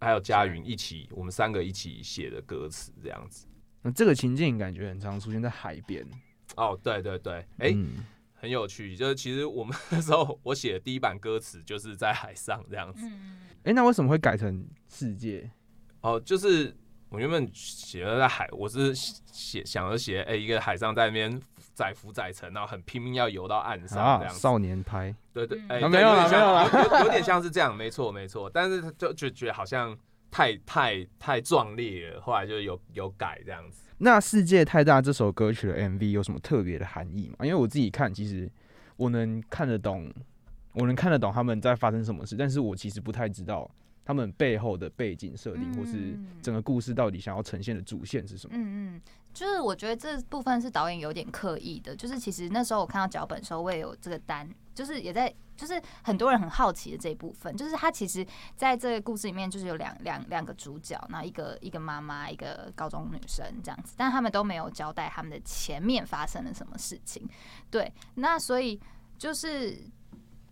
[0.00, 3.46] 还有佳云一起，我们三个一起写的歌词这样子。
[3.82, 6.06] 那这个情境感觉很常出现在海边。
[6.56, 7.74] 哦，对对对，哎、欸。
[7.74, 8.04] 嗯
[8.44, 13.06] 很有趣，就是其实我们 那时候我写的第一版歌词就是在海上这样子。
[13.06, 15.50] 哎、欸，那为什么会改成世界？
[16.02, 16.76] 哦，就是
[17.08, 21.40] 我原本写了在海，我是写想着写，哎、欸，一个海上在那边
[21.72, 24.34] 载浮载沉，然后很拼命要游到岸上这样。
[24.34, 28.50] 啊、少年派，对对，哎、欸，没有了，没有了，有有点像是这样，没错没错。
[28.52, 29.96] 但是就就觉得好像
[30.30, 33.88] 太太太壮烈了，后来就有有改这样子。
[33.98, 37.36] 那世界太大这首歌曲的 MV 有什么特别的含义吗？
[37.40, 38.50] 因为我自己看，其实
[38.96, 40.12] 我能看得懂，
[40.72, 43.70] 我能看得懂他们在发生什么事，但是我其实不太知道
[44.04, 48.56] 他们背后的背景设定，或是整个故事到底想要呈现的主线是什么。
[48.56, 49.00] 嗯嗯，
[49.32, 55.32] 就是我觉得这部分是导演有点刻意的，就是其实那时候我看到脚本的时候，我也有这个单，就是也在。
[55.56, 67.24] 就是很多人很好奇的这一部分，就是他其实在这个故事里面，就是有两两两个主角，那一个一个妈妈，一个高中女生这样子，但他们都没有交代他们的前面发生了什么事情。
[67.70, 68.80] 对，那所以
[69.16, 69.78] 就是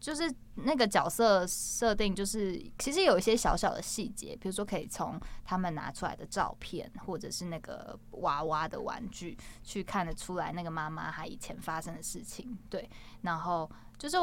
[0.02, 12.58] 就是那个角色设定，就是其实有一些小小的细节，比如说可以从他们拿出来的照片，或者是那个娃娃的玩具，去看得出来那个妈妈她以前发生的事情。
[12.68, 12.90] 对，
[13.22, 14.16] 然后就是。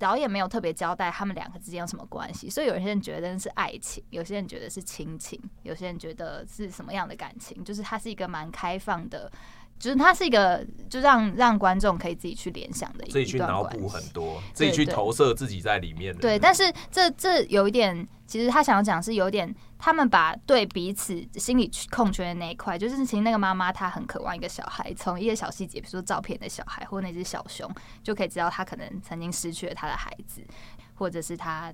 [0.00, 9.30] 导演没有特别交代他们两个之间有什么关系，所以有些人觉得是爱情，有些人觉得是亲情，有些人觉得是什么样的感情，就是它是一个蛮开放的。
[9.78, 16.20] 就是它是一个，就让让观众可以自己去联想的一，自己去脑补很多，自己去投射自己在里面的。
[16.20, 27.70] 对，但是这这有一点，其实他想要讲是有点，他们把对彼此心理空缺的那一块，就是其实那个妈妈她很渴望一个小孩，从一些小细节，比如说照片的小孩或那只小熊，
[28.02, 30.42] 就可以知道他可能曾经失去了他的孩子，
[30.94, 31.72] 或者是他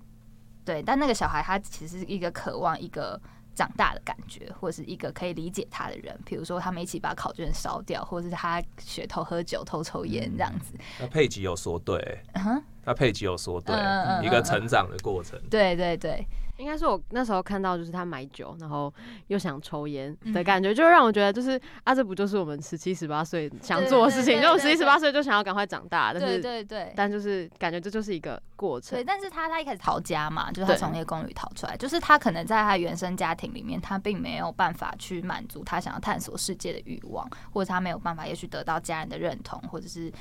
[0.65, 3.21] 对，但那个小孩他其实是一个渴望一个。
[3.55, 10.75] 长大的感觉，或者是一个可以理解他的人，比如说他们一起把考卷烧掉，或者是他学偷喝酒、偷抽烟这样子。
[11.01, 15.41] 那佩吉有说对，嗯哼，那佩吉有说对，嗯、一个成长的过程。
[15.51, 16.27] 对对对。
[16.63, 18.93] 应该是我那时候看到，就是他买酒，然后
[19.27, 24.41] 又想抽烟的感觉，就让我觉得，就是啊，这不就是我们十七十八岁想做的事情？
[24.41, 28.97] 就十七十八岁就想要赶快长大，但是对对对，但就是感觉这就是一个过程。
[28.97, 40.13] 对，但是他他一开始逃家嘛，就是他从那个公寓逃出来，就是他可能在他原生家庭里面，他并没有办法去满足他想要探索世界的欲望，或者他没有办法也许得到家人的认同，或者是。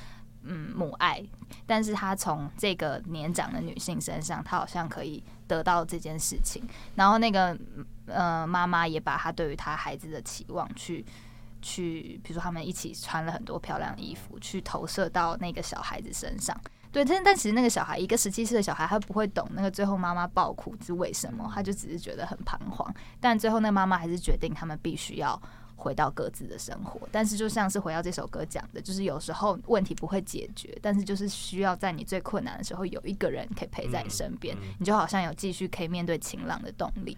[0.43, 1.23] 嗯，母爱，
[1.67, 5.23] 但是他从这个年长的女性身上，他好像可以
[5.55, 6.63] 得到这件事情。
[6.95, 7.57] 然后那个
[8.05, 11.05] 呃妈妈也把他对于他孩子的期望去
[11.61, 16.57] 去，比如说他们一起穿了很多漂亮的衣服，去投射到那个小孩子身上。
[16.91, 22.93] 对，但但其实那个小孩，一个十七岁的小孩，他不会懂那个最后妈妈爆哭是为什么，他就只是觉得很彷徨。
[23.19, 25.41] 但最后那妈妈还是决定，他们必须要。
[25.81, 37.17] 回到各自的生活，但是就像是回到这首歌讲的，就是有时候问题不会解决，但是就是需要在你最困难的时候有一个人可以陪在你身边，你就好像有继续可以面对晴朗的动力。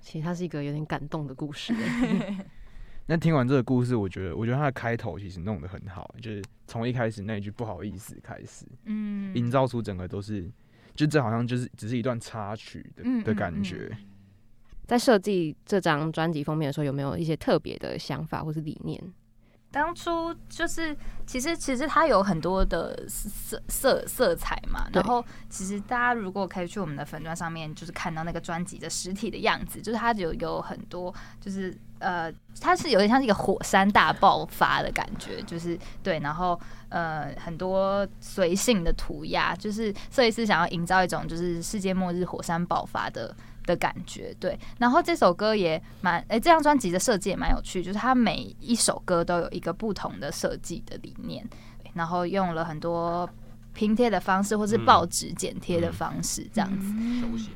[0.00, 1.74] 其实它是一个有点感动的故事。
[3.08, 10.48] 那听完这个故事，我觉得，我觉得它的开头其实弄得很好，就是从一开始那一句不好意思开始，嗯，营造出整个都是，
[10.94, 13.96] 就这好像就是只是一段插曲的的感觉。
[14.86, 19.02] 在设计这张专辑封面的时候，有没有一些特别的想法或是理念？
[19.72, 24.88] 当初就是，其实其实它有很多的色色色彩嘛。
[24.92, 36.20] 然后，其实大家如果可以去我们的粉砖上面，就是看到那个专辑的实体的样子，就是它有有很多，就是呃，它是有点像是一个火山大爆发的感觉，就是对。
[36.20, 36.58] 然后
[36.88, 43.36] 呃，很多随性的涂鸦，就是设计师想要营造一种就是世界末日火山爆发的。
[43.66, 44.34] 的感觉。
[44.40, 51.46] 对，然后这首歌也蛮哎、欸，这张专辑的设计也蛮有趣，就是它每一首歌都有一个不同的设计的理念，
[51.94, 53.28] 然后用了很多
[53.74, 56.86] 拼贴的方式，或是报纸剪贴的方式，这样子，
[57.20, 57.50] 手写，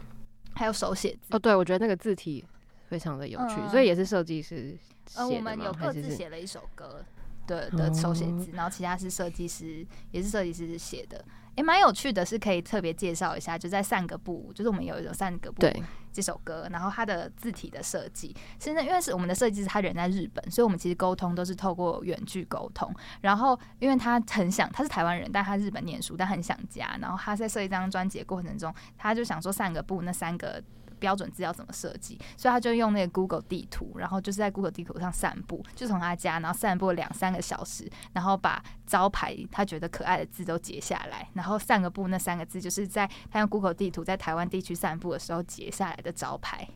[0.54, 1.36] 还有手写字。
[1.36, 2.44] 哦，对，我觉得那个字体
[2.88, 4.76] 非常的有趣，嗯、所以也是设计师。
[5.14, 7.04] 呃，我们有各自写了一首歌。
[7.46, 11.24] 的的手写字，然后其他是设计师，也是设计师写的，
[11.56, 15.66] 也、欸、蛮有趣的，是可以特别介绍一下，就在散个步，就是我们有一种散个步
[16.12, 30.62] 这首歌，然后它的字体的设计，现在因为是我们的设计师，他人在日本，所以我们其实沟通都是透过远距沟通，然后因为他很想，他是台湾人，但他日本念书，但很想家，然后他在设计这张专辑的过程中，他就想说散个步那三个。
[31.00, 32.16] 标准字要怎么设计？
[32.36, 46.68] 所以他就用那个 Google 地图，然后就是在 Google 地图上散步，就从他家，然后散步两三个小时，然后把招牌他觉得可爱的字都截下来，然后散个步那三个字就是在他用 Google 地图在台湾地区散步的时候截下来的招牌。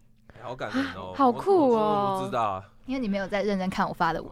[0.43, 2.16] 好感人哦，好酷哦！
[2.16, 4.31] 我不知道，因为你没有在认真看我发的文。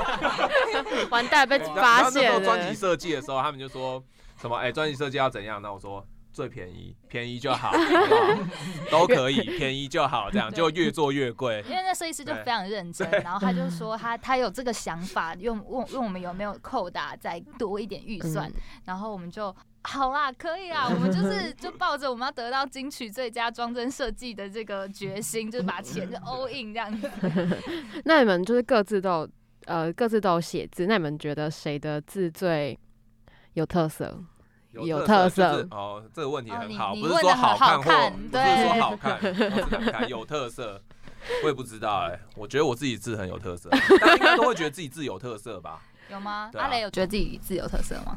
[1.10, 2.40] 完蛋，被发现了。
[2.44, 4.02] 专辑设计的时候，他们就说
[4.40, 4.56] 什么？
[4.58, 5.60] 哎、欸，专辑设计要怎样？
[5.60, 6.06] 那我说。
[6.32, 7.72] 最便宜，便宜就好，
[8.90, 11.62] 都可以， 便宜就好，这样就越做越贵。
[11.68, 18.50] 因为那设计师就非常认真，然后他就说他他有这个想法，用问问我们有没有扣打再多一点预算，
[18.84, 27.10] 然后我们就好啦，可以啊， 我们就是就抱着我们要得到金曲最佳装帧设计的这个决心，就是把钱就 all in 这样子。
[28.04, 29.30] 那你们就是各自都有
[29.66, 32.78] 呃各自都有写字，那你们觉得谁的字最
[33.54, 34.22] 有特色？
[34.72, 40.80] 有特色哦，这个问题很好，哦、不是说好看或看不是说好看，难看， 有特色，
[41.42, 43.68] 我也不知道哎、欸，我觉得我自己字很有特色，
[43.98, 45.82] 大家应该都会觉得自己字有特色吧？
[46.10, 46.50] 有吗？
[46.54, 48.16] 啊、阿雷有觉得自己字有特色吗？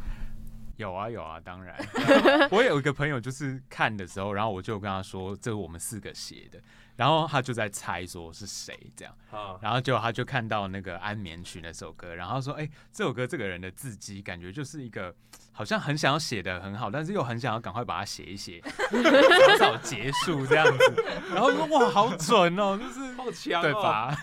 [0.77, 1.75] 有啊有啊，当然，
[2.49, 6.59] 我有一个朋友就是看的时候，然后我就跟他说，这是我们四个写的。
[6.95, 9.15] 然后他就在猜说是谁这样，
[9.61, 15.13] 然后就他就看到那个安眠曲那首歌，然后说：“哎，这首歌这个人的字迹感觉就是一个
[15.51, 18.61] 好像很想要写的很好，但是又很想要赶快把它写一写，
[19.57, 24.15] 早早结束这样子。”然后说：“哇，好准哦，就是 好强，对吧？”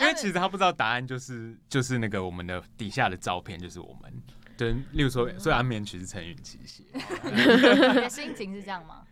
[0.00, 4.22] 因为其实他不知道答案，就是就是那个我们的底下的照片就是我们，
[4.56, 6.84] 对，例如说，所以安眠曲是陈允琪写。
[7.24, 9.02] 你的心情是这样吗？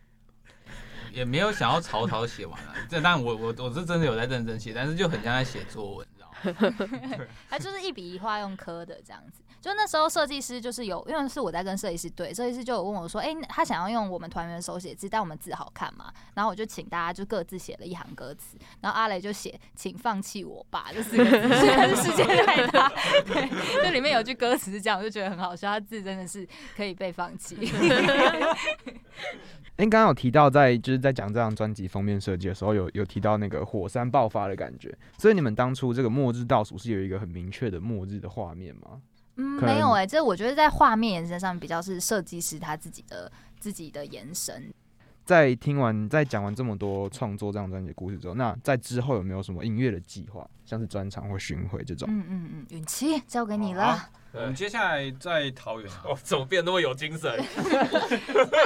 [1.12, 6.78] 也没有想要草草写完了，这但我我我是真的有在认真写，但是就很像在写作文，你知道
[7.18, 7.26] 吗？
[7.48, 9.42] 他就是一笔一画用刻的这样子。
[9.62, 16.12] 就那时候设计师就是有，因为是我在跟设计师对，设计师就有问我说，哎、他想要用我们团员手写字，但我们字好看嘛？
[16.34, 22.88] 然后我就请大家就各自写了一行歌词，然后阿雷就写“请放弃我吧”这四个字，但是时间太大，
[23.24, 23.48] 对，
[23.84, 26.44] 这里面有句歌词是这样，我就觉得很好笑，他字真的是
[26.76, 27.56] 可以被放弃。
[29.76, 39.00] 哎，刚刚有提到在就是在讲这张专辑封面设计的时候，有有提到那个火山爆发的感觉，所以你们当初这个末日倒数是有一个很明确的末日的画面吗？
[39.36, 44.72] 嗯，没有哎、欸，这我觉得在画面延伸上比较是设计师他自己的自己的延伸。
[45.24, 52.08] 在听完在讲完这么多创作这张专辑的故事之后，那在之后有没有什么音乐的计划，像是专场或巡回这种？
[52.10, 54.08] 嗯嗯嗯，允琪交给你了。
[54.34, 57.38] 我们接下来在桃园，哦，怎么变那么有精神？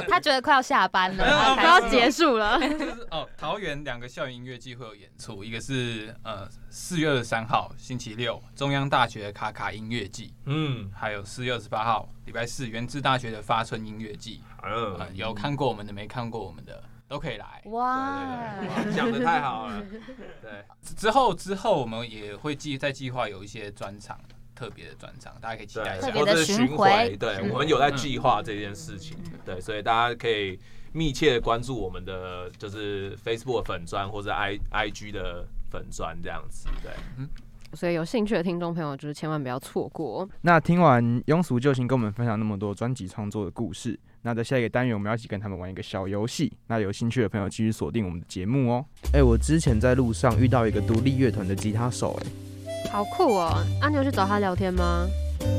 [0.08, 2.56] 他觉得快要下班了，快要结束了。
[2.60, 17.62] 就是哦，桃园两个校园音乐季会有演出，一个是呃四月二十三号星期六中央大学的卡卡音乐季，嗯，还有四月二十八号礼拜四原治大学的发春音乐季，嗯、呃，有看过我们的没看过我们的都可以来。
[17.66, 18.54] 哇，
[18.94, 19.82] 讲的太好了。
[20.42, 20.64] 对，
[20.96, 24.18] 之后之后我们也会计在计划有一些专场。
[24.58, 27.14] 特别的专场，大家可以期待一下，或者是巡回。
[27.20, 30.58] 对，我们有在计划这件事情，嗯、对，所以大家可以
[30.94, 36.90] 密切关注我们的就是 Facebook 粉专或者 I IG 的粉专这样子，对。
[37.18, 37.28] 嗯，
[37.74, 40.26] 所以有兴趣的听众朋友，就是千万不要错过。
[40.40, 46.52] 那听完庸俗救星跟我们分享那么多专辑创作的故事，那在下一个单元，我们要一起跟他们玩一个小游戏。
[46.66, 48.84] 那有兴趣的朋友，继续锁定我们的节目哦。
[49.12, 52.90] 哎、欸，我之前在路上遇到一个独立乐团的吉他手、欸，哎。
[52.90, 53.64] 好酷哦！
[53.80, 55.06] 阿、啊、牛去找他聊天吗？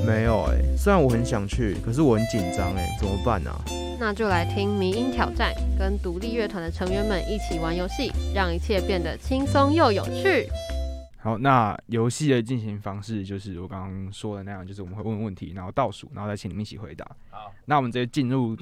[0.05, 3.55] 没有哎、欸，虽然我很想去，可是我很紧张哎，怎么办啊？
[3.97, 10.49] 那就来听迷音挑战，跟独立乐团的成员们一起玩游戏，让一切变得轻松又有趣。
[11.28, 17.05] 好，那游戏的进行方式就是我刚刚说的那样，就是我们会问问题，然后倒数，然后再请你们一起回答。
[17.30, 18.55] 好，那我们直接进入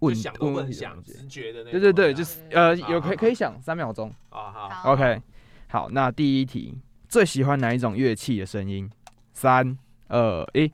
[0.00, 4.10] 问想问问想直觉的那对对对，就是呃有可以可以想三秒钟。
[4.30, 5.20] 好好，，OK，
[5.68, 6.78] 好，那第一题。
[7.06, 8.90] 最喜欢哪一种乐器的声音？
[9.34, 9.76] 三、
[10.08, 10.66] 二、一。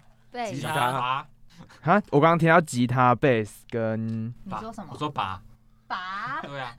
[0.47, 1.27] 吉他。
[1.81, 4.29] 哈，我刚刚听到吉他、贝斯跟。
[4.45, 4.91] 你说什么？
[4.93, 5.43] 我说拔。
[5.93, 6.75] 拔对啊，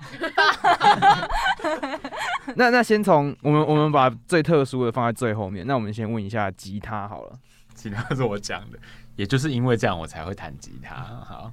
[2.57, 5.65] 那那先从我们我们把最特殊的放在最后面。
[5.67, 7.37] 那我们先问一下吉他好了。
[7.75, 8.79] 吉他是我讲的，
[9.15, 10.95] 也就是因为这样我才会弹吉他。
[10.95, 11.51] 好，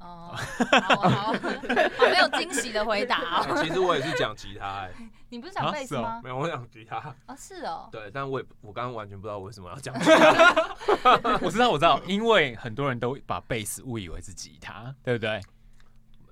[0.00, 3.20] 哦，好好好，没有惊喜的回答。
[3.62, 4.90] 其实我也是讲吉他，哎，
[5.28, 6.20] 你不是讲贝斯吗？
[6.22, 6.98] 没有，我讲吉他。
[7.26, 7.88] 哦，是哦。
[7.92, 11.38] 对，但我也我刚刚完全不知道为什么要讲吉他。
[11.42, 15.40] 我知道我知道，因为很多人都把贝斯误以为是吉他，对不对？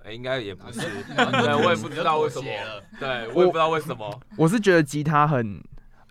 [0.05, 0.79] 哎，应该也不是，
[1.15, 2.47] 对，我也不知道为什么。
[2.99, 4.19] 对，我也不知道为什么。
[4.37, 5.59] 我是觉得吉他很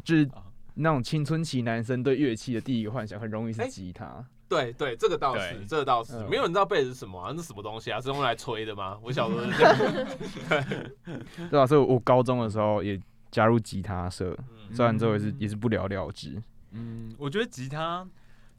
[0.02, 0.28] 就是
[0.74, 4.24] 那种青春期男生对乐器的第一个幻想，很容易是吉他。
[4.46, 7.32] 对对，这个倒是，这个倒是，嗯没有人知道贝斯是什么啊？
[7.34, 8.00] 那是什么东西啊？
[8.00, 8.98] 是用来吹的吗？
[9.02, 11.20] 我小时候是这样。
[11.50, 16.40] 对啊，所以我高中的时候也加入吉他社，嗯虽然最后也是也是不了了之。
[16.72, 18.06] 嗯，我觉得吉他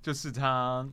[0.01, 0.88] 就是它，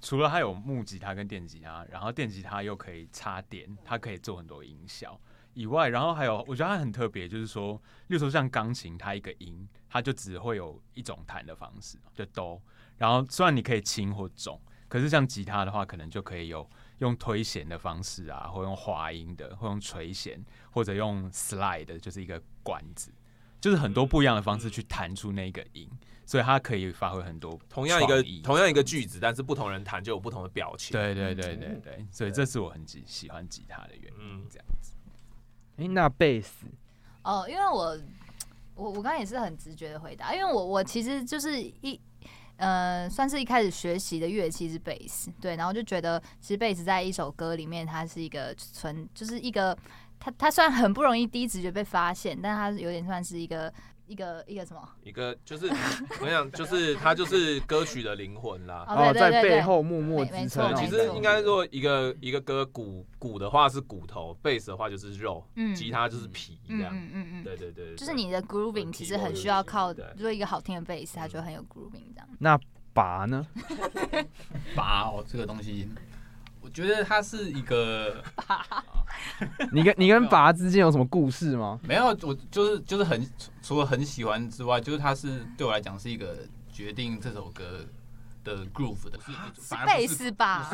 [0.00, 5.18] 除了它有木吉他跟电吉他，然后电吉他又可以插电，它可以做很多音效
[5.54, 7.74] 以外，然后还有我觉得它很特别，就是说，
[8.08, 12.60] 例如说像钢琴，它一个音它就只会有一种弹的方式，就哆。
[12.98, 16.68] 然后虽然你可以轻或重，可是像吉他的话，可能就可以有
[16.98, 23.10] 用推弦的方式啊，或用滑音的，或用垂弦，或者用 slide，就是一个管子，
[23.60, 25.90] 就是很多不一样的方式去弹出那个音，
[26.26, 30.92] 所以它可以发挥很多同样一个同样一个句子，但是不同人弹就有不同的表情。
[30.92, 34.18] 对对对对对，所以这是我很喜喜欢吉他的原因。
[34.18, 34.46] 嗯。
[34.50, 34.92] 这样子，
[35.76, 36.66] 哎、那贝斯？
[37.22, 37.98] 哦，因为我
[38.74, 42.00] 我我刚刚也是很直觉的回答，因为我我其实就是一
[42.56, 49.76] 呃，算是一开始学习的乐器是贝斯，对，然后就觉得其实贝斯在一首歌里面，它是一个纯，就是一个
[50.18, 53.72] 它它虽然很不容易第一直觉被发现，但它有点算是一个
[54.06, 54.88] 一个一个什么？
[55.02, 55.66] 一个就是
[56.20, 58.84] 我想，就是它就是歌曲的灵魂啦。
[58.88, 60.74] 哦，在背后默默支撑。
[60.76, 66.92] 其实应该说一个一个歌鼓鼓的话是骨头，贝斯的话就是肉，嗯吉他就是皮这嗯样。
[66.94, 72.28] 嗯嗯嗯，对对对，就是你的 grooving 其实很需要靠，对如果一个好听的贝斯，它就很有 grooving 这样。
[72.38, 72.58] 那
[72.92, 73.46] 拔呢？
[74.74, 75.88] 拔哦，这个东西，
[76.66, 78.20] 我觉得他是一个
[79.72, 81.78] 你跟你跟拔之间有什么故事吗？
[81.84, 83.24] 没有，我就是就是很
[83.62, 86.38] 除了很喜欢之外，就是他是对我来讲是一个
[86.72, 87.86] 决定这首歌
[88.42, 89.18] 的 groove 的，
[89.86, 90.68] 贝斯吧？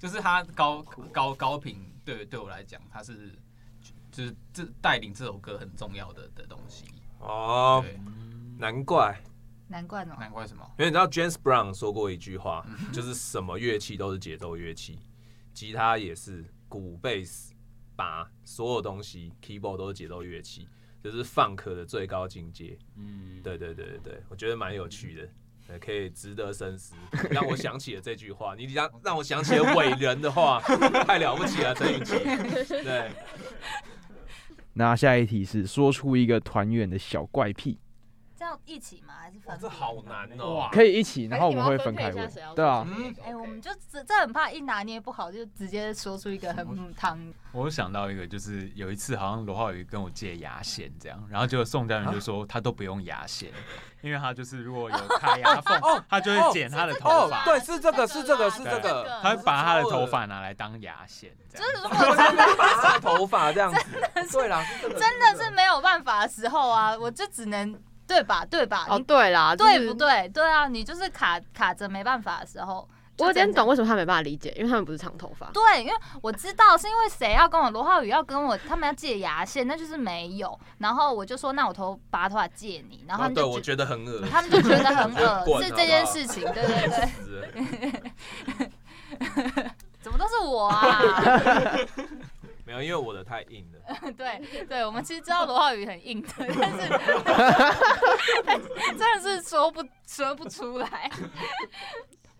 [0.00, 0.82] 就是他高
[1.12, 3.32] 高高频，对对我来讲，他是
[4.10, 6.86] 就是这带领这首歌很重要的的东西。
[7.20, 8.00] 哦，对，
[8.58, 9.22] 难怪，
[9.68, 10.16] 难怪哦。
[10.18, 10.64] 难怪什么？
[10.78, 14.98] 因为你知道 James Brown 说过一句话，就是什么乐器都是节奏乐器，
[15.52, 17.52] 吉他也是，鼓、贝斯、
[17.94, 20.68] 把，所有东西 keyboard 都是节奏乐器，
[21.02, 22.78] 就是 funk 的最高境界。
[22.96, 25.28] 嗯，对对对对对，我觉得蛮有趣的，
[25.66, 26.94] 对，可以值得深思。
[27.30, 30.60] 让我想起了这句话，你让让我想起了伟人的话，
[31.04, 32.18] 太了不起了，陈雨琦。
[32.84, 33.10] 对，
[34.74, 37.78] 那下一题是说出一个团员的小怪癖，
[38.64, 39.14] 一起吗？
[39.18, 39.54] 还是分？
[39.54, 42.56] 哇，这好难哦、哇可以一起，然后我们会分开你们要分配一下谁要问。
[42.56, 47.18] 对啊，嗯，哎、我们就这这很怕一拿捏不好，就直接说出一个很母汤。
[47.52, 53.50] 我有想到一个，就是有一次好像罗浩宇跟我借牙线这样，然后结果宋佳云就说他都不用牙线，
[54.02, 61.66] 因为他就是如果有开牙 缝，他就会剪他的头哦，发，对，是这个，是这个，是这这个个，他会把他的头发拿来当牙线，这样。
[61.66, 63.80] 就是如果真的 拔头发这样子，
[64.28, 67.74] 真的是没有办法的时候啊，我就只能
[68.06, 68.44] 对吧？
[68.44, 68.86] 对吧？
[68.88, 69.94] 哦，你对啦，就是对不？
[69.94, 70.28] 对？
[70.28, 72.88] 对啊，你就是卡卡着没办法的时候，
[73.18, 75.50] 我有点懂为什么他没办法理解，因为他们不是长头发。
[75.52, 80.58] 对，因为我知道是因为谁要跟我罗浩宇要跟我，他们要借牙线，那就是没有。
[80.78, 86.88] 然后我就说，那我头拔头发借你，然后他哦，对，们就觉我觉得很恶他们就觉得很 恶，滚是这件事情，对 对
[87.52, 88.02] 对，
[88.58, 88.72] 对。
[90.00, 91.00] 怎么都是我啊？
[92.66, 93.78] 没有，因为我的太硬了。
[94.12, 96.88] 对对，我们其实知道罗浩宇很硬的，但是
[98.44, 101.10] 但是真的是说不说不出来。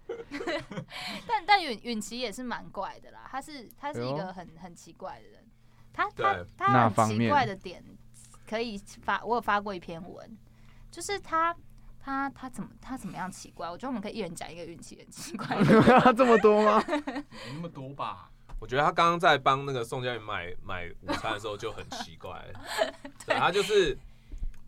[1.27, 5.45] 但但允允琪也是蛮怪的啦，他是他是一个很很奇怪的人，
[5.93, 7.85] 他他对他很奇怪的点
[8.49, 10.39] 可以发，我有发过一篇文，
[10.91, 11.55] 就是他
[12.01, 13.69] 他他怎么他怎么样奇怪？
[13.69, 16.13] 我觉得我们可以一人讲一个允琪很奇怪的。
[16.15, 16.83] 这么多吗？
[16.87, 17.25] 没
[17.55, 18.31] 那么多吧？
[18.59, 22.45] 我觉得他刚刚在帮那个宋佳宇买买午餐的时候就很奇怪，
[23.27, 23.97] 对，他就是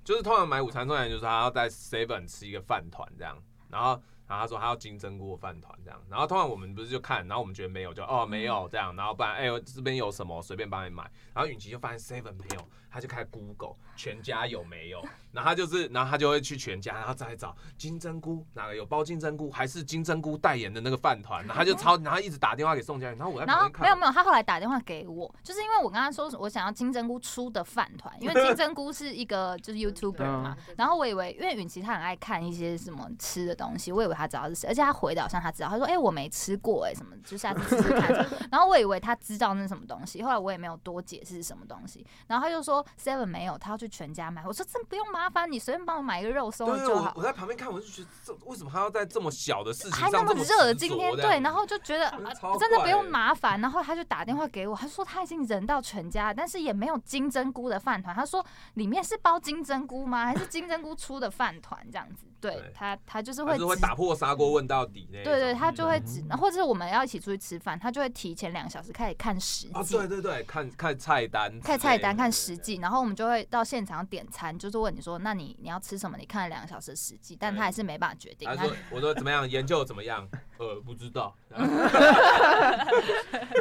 [0.04, 3.36] 就是通常买午餐，重点就是他要在 Seven 吃一个饭团这样，
[3.68, 12.68] 然后然后他说他要金针菇饭团这样，然后通常我们不是就看，然后我们觉得没有就哦没有这样，然后不然哎、欸、这边有什么随便帮你买，然后允琪就发现 Seven 没有，
[12.98, 15.00] 他就开始 Google 全家有没有，
[15.32, 38.12] 然后他就是，然后他就会去全家，然后再找金针菇哪个有包金针菇，还是金针菇代言的那个饭团，然后他就超，然后一直打电话给宋佳，然后我在然后旁边看，没有没有，他后来打电话给我，就是因为我跟他说我想要金针菇出的饭团，因为金针菇是一个就是 YouTuber 嘛，然后我以为因为允琪他很爱看一些什么吃的东西，我以为他知道是谁，而且他回的好像他知道，他说哎、欸、我没吃过哎、欸、什么，就下次试试看，
[38.50, 46.08] 然后我以为他知道那是什么东西，后来我也没有多解释是什么东西，然后他就说 Seven 没有，他要去全家买，我说真不用麻烦你随便帮我。
[46.08, 47.12] 买一个肉松就好。
[47.14, 50.72] 我在旁边看，我就觉得这为什么他要在这么小的事情上还那么热？
[50.72, 53.60] 今天对，然后就觉得、欸、真的不用麻烦。
[53.60, 58.16] 然后他就打电话给我，他说他已经人到全家，但是也没有金针菇的饭团。
[58.16, 60.24] 他说里面是包金针菇吗？
[60.24, 62.24] 还是金针菇出的饭团这样子？
[62.40, 65.24] 对他，他就是会，是会打破砂锅问到底那。
[65.24, 69.72] 对对，他就会指，或者是我们要一起出去吃饭，他就会提前两个小时开始看实际。
[69.74, 76.16] 啊，对对对，看看菜单，看菜单，看实际，然后我们就会到现场点餐，就是问你说，那你你要吃什么？
[76.16, 78.48] 你看了两个小时实际，但他还是没办法决定。
[78.48, 79.48] 他说，我说怎么样？
[79.48, 80.28] 研究怎么样？
[80.58, 81.34] 呃，不知道。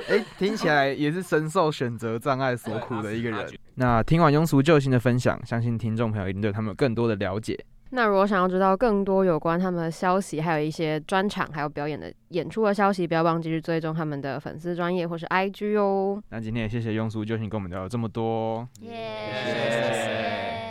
[0.07, 3.51] 哎、欸，听起来也是深受选择障碍所苦的一个人。
[3.75, 7.63] 那听完庸俗救星的分享，相信听众朋友一定对他们有更多的了解。
[7.91, 16.21] 那如果想要知道更多有关他们的消息，还有一些专场，还有表演的演出的消息，不要忘记去追踪他们的粉丝专业或是 IG 哦。
[16.29, 20.66] 那今天也谢谢庸俗就请跟我们聊了这么多，耶、yeah，谢谢。